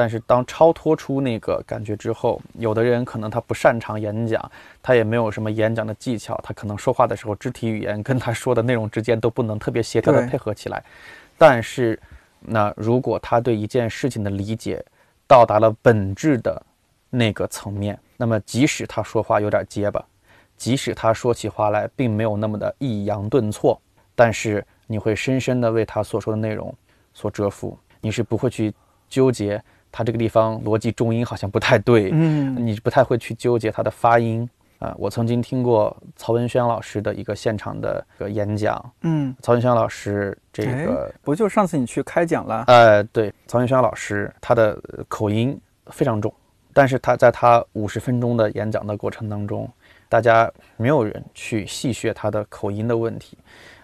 [0.00, 4.50] 但是当超脱出那个感觉之后，有的人可能他不擅长演讲，
[4.82, 10.82] 他也没有什么演讲的技巧，他可能说话的时候肢体语言跟他说的内容之间都不能特别协调的配合起来。
[11.36, 12.00] 但是，
[12.40, 14.82] 那如果他对一件事情的理解
[15.26, 16.62] 到达了本质的
[17.10, 20.02] 那个层面，那么即使他说话有点结巴，
[20.56, 23.78] 即使他说起话来并没有那么的抑扬顿挫，
[24.14, 26.74] 但是你会深深的为他所说的内容
[27.12, 28.72] 所折服，你是不会去
[29.06, 29.62] 纠结。
[29.92, 34.94] 他这个地方逻辑重音好像不太对，嗯，你不太会去纠结他的发音啊。
[34.98, 42.64] 我曾经听过曹文轩老师的一个现场的个演讲，嗯，曹文轩老师这个不就上次你去开讲了？
[42.68, 46.32] 哎，对，曹文轩老师他的口音非常重，
[46.72, 49.68] 但是他在他五十分钟的演讲的过程当中，
[50.08, 53.36] 大家没有人去细学他的口音的问题，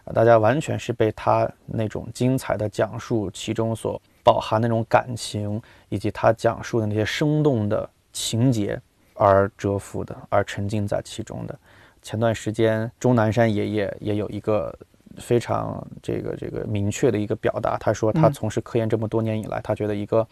[0.04, 4.00] 啊，大家完全是被他那种精彩的讲述其中所。
[4.26, 8.76] 饱含那种感情，以及他讲述的那些生动的情节
[9.14, 11.56] 而折服的，而沉浸在其中的。
[12.02, 14.76] 前段时间，钟南山爷爷也有一个
[15.18, 20.26] 非常这个这个明确的一个表达，他说他从事科研这么多年以来，他觉得一个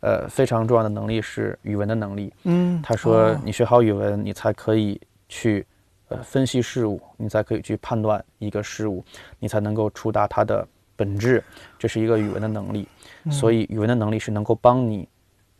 [0.00, 2.30] 呃非常重要的能力是语文的能力。
[2.42, 5.66] 嗯，他说你学好语文，你才可以去
[6.08, 9.02] 呃分析事物，你才可以去判断一个事物，
[9.38, 10.68] 你才能够触达它的
[11.00, 11.42] 本质。
[11.78, 12.86] 这是一个语文的能力。
[13.30, 15.08] 所以，语文的能力是能够帮你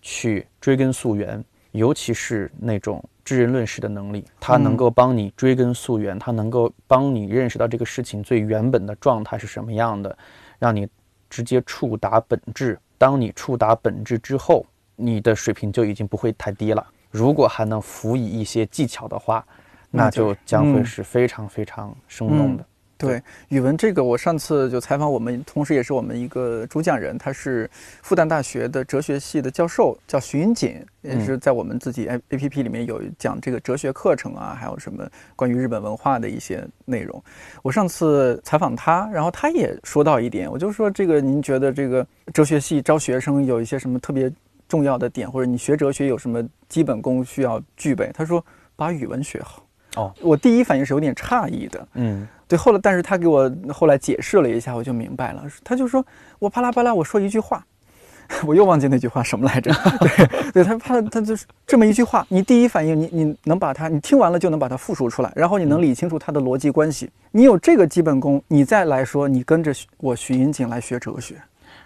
[0.03, 10.17] 去追根溯源，尤其是那种知人论事的能力，它能够帮你追根溯源，它能够帮你认识到这个事情最原本的状态是什么样的，
[10.59, 10.89] 让你
[11.29, 12.79] 直接触达本质。
[12.99, 14.65] 当你触达本质之后，
[14.97, 16.87] 你的水平就已经不会太低了。
[17.11, 19.45] 如果还能辅以一些技巧的话，
[19.91, 22.65] 那就将会是非常非常生动的。
[23.09, 27.69] 对语文这个，我上次就采访我们，同时也是我们一个主讲人，他是
[28.03, 37.23] 复旦大学的哲学系的教授，叫徐云锦，也是在我们自己 A A P P 里面有讲这个哲学课程啊，还有什么关于日本文化的一些内容。
[37.63, 44.31] 我上次采访他，然后他也说到一点，我就说这个，您觉得这个哲学系招学生有一些什么特别
[44.69, 48.11] 重要的点，或者你学哲学有什么基本功需要具备？
[48.13, 48.45] 他说
[48.77, 49.65] 把语文学好。
[49.97, 52.29] 哦，我第一反应是有点诧异的，嗯。
[52.51, 55.45] 对，后来但是他给我后来解释了一下，我就明白了。
[55.63, 56.05] 他就说
[56.41, 57.65] 我巴拉巴拉，我说一句话，
[58.45, 59.73] 我又忘记那句话什么来着。
[60.03, 67.09] 对，对他怕他就是这么一句话，你第一反应你你能把它，你听完了就能把它复述出来，然后你能理清楚它的逻辑关系。
[67.31, 71.41] 你有这个基本功，你再来说你跟着我徐云锦来学哲学。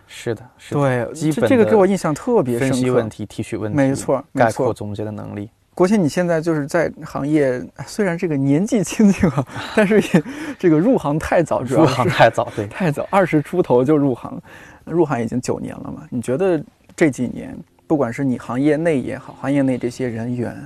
[0.07, 0.81] 是的，是的。
[0.81, 2.75] 对，这这个给我印象特别深刻。
[2.75, 5.51] 分析问题、提取问题，没错，概括总结的能力。
[5.75, 9.45] 国庆，你现在就是在行业，虽然这个年纪轻轻啊，
[9.75, 10.25] 但是也
[10.57, 14.41] 这个入行太早，入行太早，对，太早，二十出头就入行，
[14.85, 16.07] 入行已经九年了嘛。
[16.11, 16.63] 你觉得
[16.95, 17.59] 这几年，
[17.89, 20.57] 不管是你行业内也好，行业内这些人员，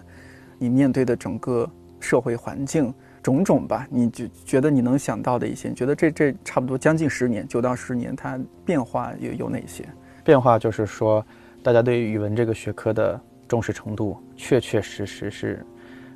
[0.59, 1.69] 你面对的整个
[2.01, 2.93] 社会环境
[3.23, 9.85] 种种吧，你就觉得你能想到的一些，你觉得这这差不多将近十年，九到十年，它变化有有哪些？
[10.23, 11.25] 变化就是说。
[11.61, 15.65] 大家对语文这个学科的重视程度，确确实实是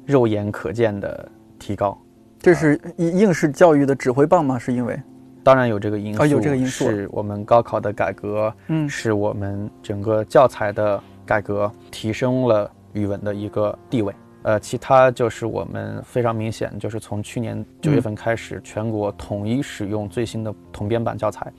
[0.05, 1.29] 肉眼可见的
[1.59, 1.99] 提高。
[2.39, 4.59] 这是应应试教育的指挥棒吗？
[4.59, 5.01] 是因为？
[5.45, 14.15] 当然有这个因素，有这个因素，是我们高考的改革，嗯，是我们整个教材的改革，提升了语文的一个地位。
[14.43, 21.53] 呃，其他就是我们非常明显，就是从去年九月份开始，全国统一使用最新的统编版教材，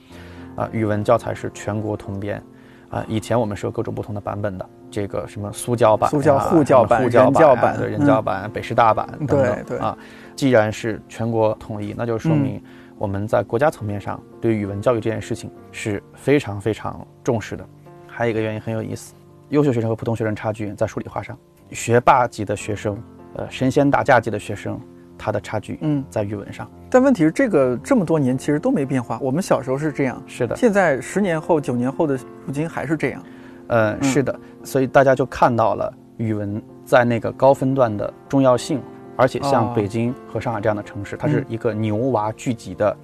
[0.54, 2.42] 啊，语文教材是全国统编，
[2.90, 9.96] 啊，以前我们是有各种不同的版本的，这个什么苏教版、苏教、沪教版、沪教版、对人教版、北师大版等等，对啊，
[10.36, 12.62] 既然是全国统一，那就说明
[12.98, 17.66] 我们在国家层面上对语文教育这件事情是非常非常重视的。
[18.06, 19.14] 还有一个原因很有意思，
[19.48, 21.36] 优秀学生和普通学生差距在数理化上。
[21.70, 22.96] 学霸级的学生，
[23.34, 24.78] 呃，神仙打架级的学生，
[25.24, 26.70] 他的差距嗯在语文上。
[26.90, 29.18] 但问题是，这个这么多年其实都没变化。
[29.22, 30.54] 我们小时候是这样，是的。
[30.54, 33.22] 现在十年后、九年后的如今还是这样，
[33.68, 34.38] 呃，是的。
[34.62, 38.80] 所以大家就看到了语文在那个高分段的重要性。
[39.16, 42.96] 而且像北京和上海这样的城市，它是一个牛娃聚集的。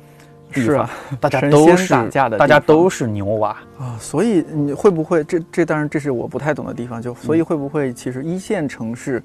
[0.52, 0.90] 是啊，
[1.20, 9.22] 大家都是打架的，大家都是牛娃啊，所以你会不会这这当然这是我不太懂的地方，就所以会不会其实一线城市，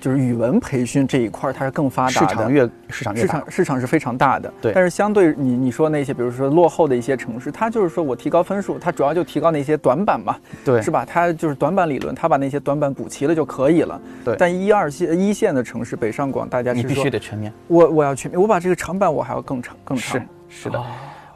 [0.00, 4.72] 就是语文培训这一块它是更发达的，市场越市场市场市场是非常大的，对。
[4.72, 11.04] 但是相对你你说那些比如说落后的一些城市，它就是说我提高分数，它主要就提高那些短板嘛，对，是吧？
[11.04, 14.36] 它就是短板理论，它把那些短板补齐了就可以了，对。
[14.38, 20.20] 但一二线一线的城市，北上广，大家你必须得全面，我我要全面，我把这个长板我还要更长更长。
[20.20, 20.26] 是
[20.62, 20.82] 是的，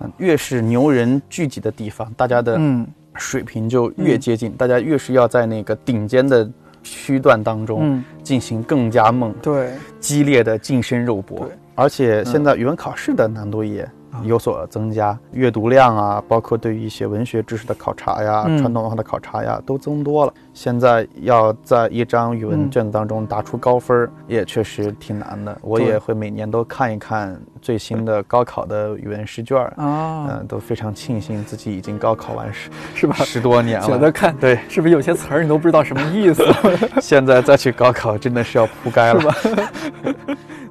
[0.01, 2.87] 嗯，越是牛人聚集的地方，大家的嗯
[3.17, 6.49] 水平就越接近，大家越是要在那个顶尖的
[6.97, 9.71] 区段当中进行更加猛、对
[10.01, 11.49] 激烈的近身肉搏。
[11.75, 13.89] 而且现在语文考试的难度也。
[14.23, 20.33] 有所增加，阅读量啊，包括对于一些文学知识的考察呀、传统文化的考察呀，都增多了。
[20.53, 25.57] 现在要在一张语文卷子当中打出高分，也确实挺难的。
[25.63, 33.15] 我也会每年都看一看最新的高考的语文试卷啊，嗯，都非常庆幸自己已经高考完十 是吧？
[33.19, 36.45] 十多年了，觉得看对，是不是有些词儿你都不知道什么意思？
[37.01, 39.35] 现在再去高考真的是要扑街了。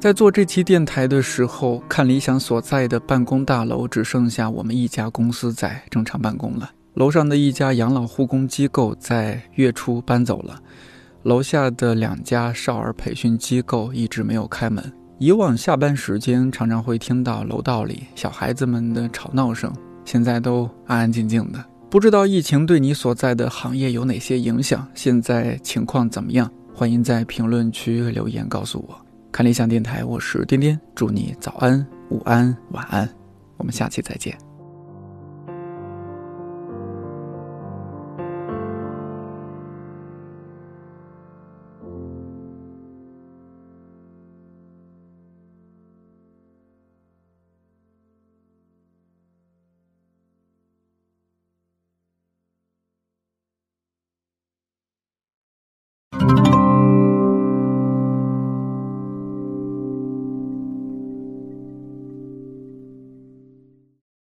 [0.00, 6.70] 在做这期电台的时候，看理想所在的办公大楼只剩下我们一家公司在正常办公了。
[6.94, 10.58] 楼上的一家养老护工机构在月初搬走了，
[11.24, 14.82] 楼下的两家少儿培训机构一直没有开门。
[15.18, 19.70] 以往下班时间常常会听到楼道里小孩子们的吵闹声，
[20.06, 21.62] 现在都安安静静的。
[21.90, 24.88] 不知道疫情对你所在的行业有哪些影响？
[24.94, 26.50] 现在情况怎么样？
[26.74, 29.09] 欢迎在评论区留言告诉我。
[29.32, 33.08] 看理想电台，我是颠颠，祝你早安、午安、晚安，
[33.56, 34.49] 我们下期再见。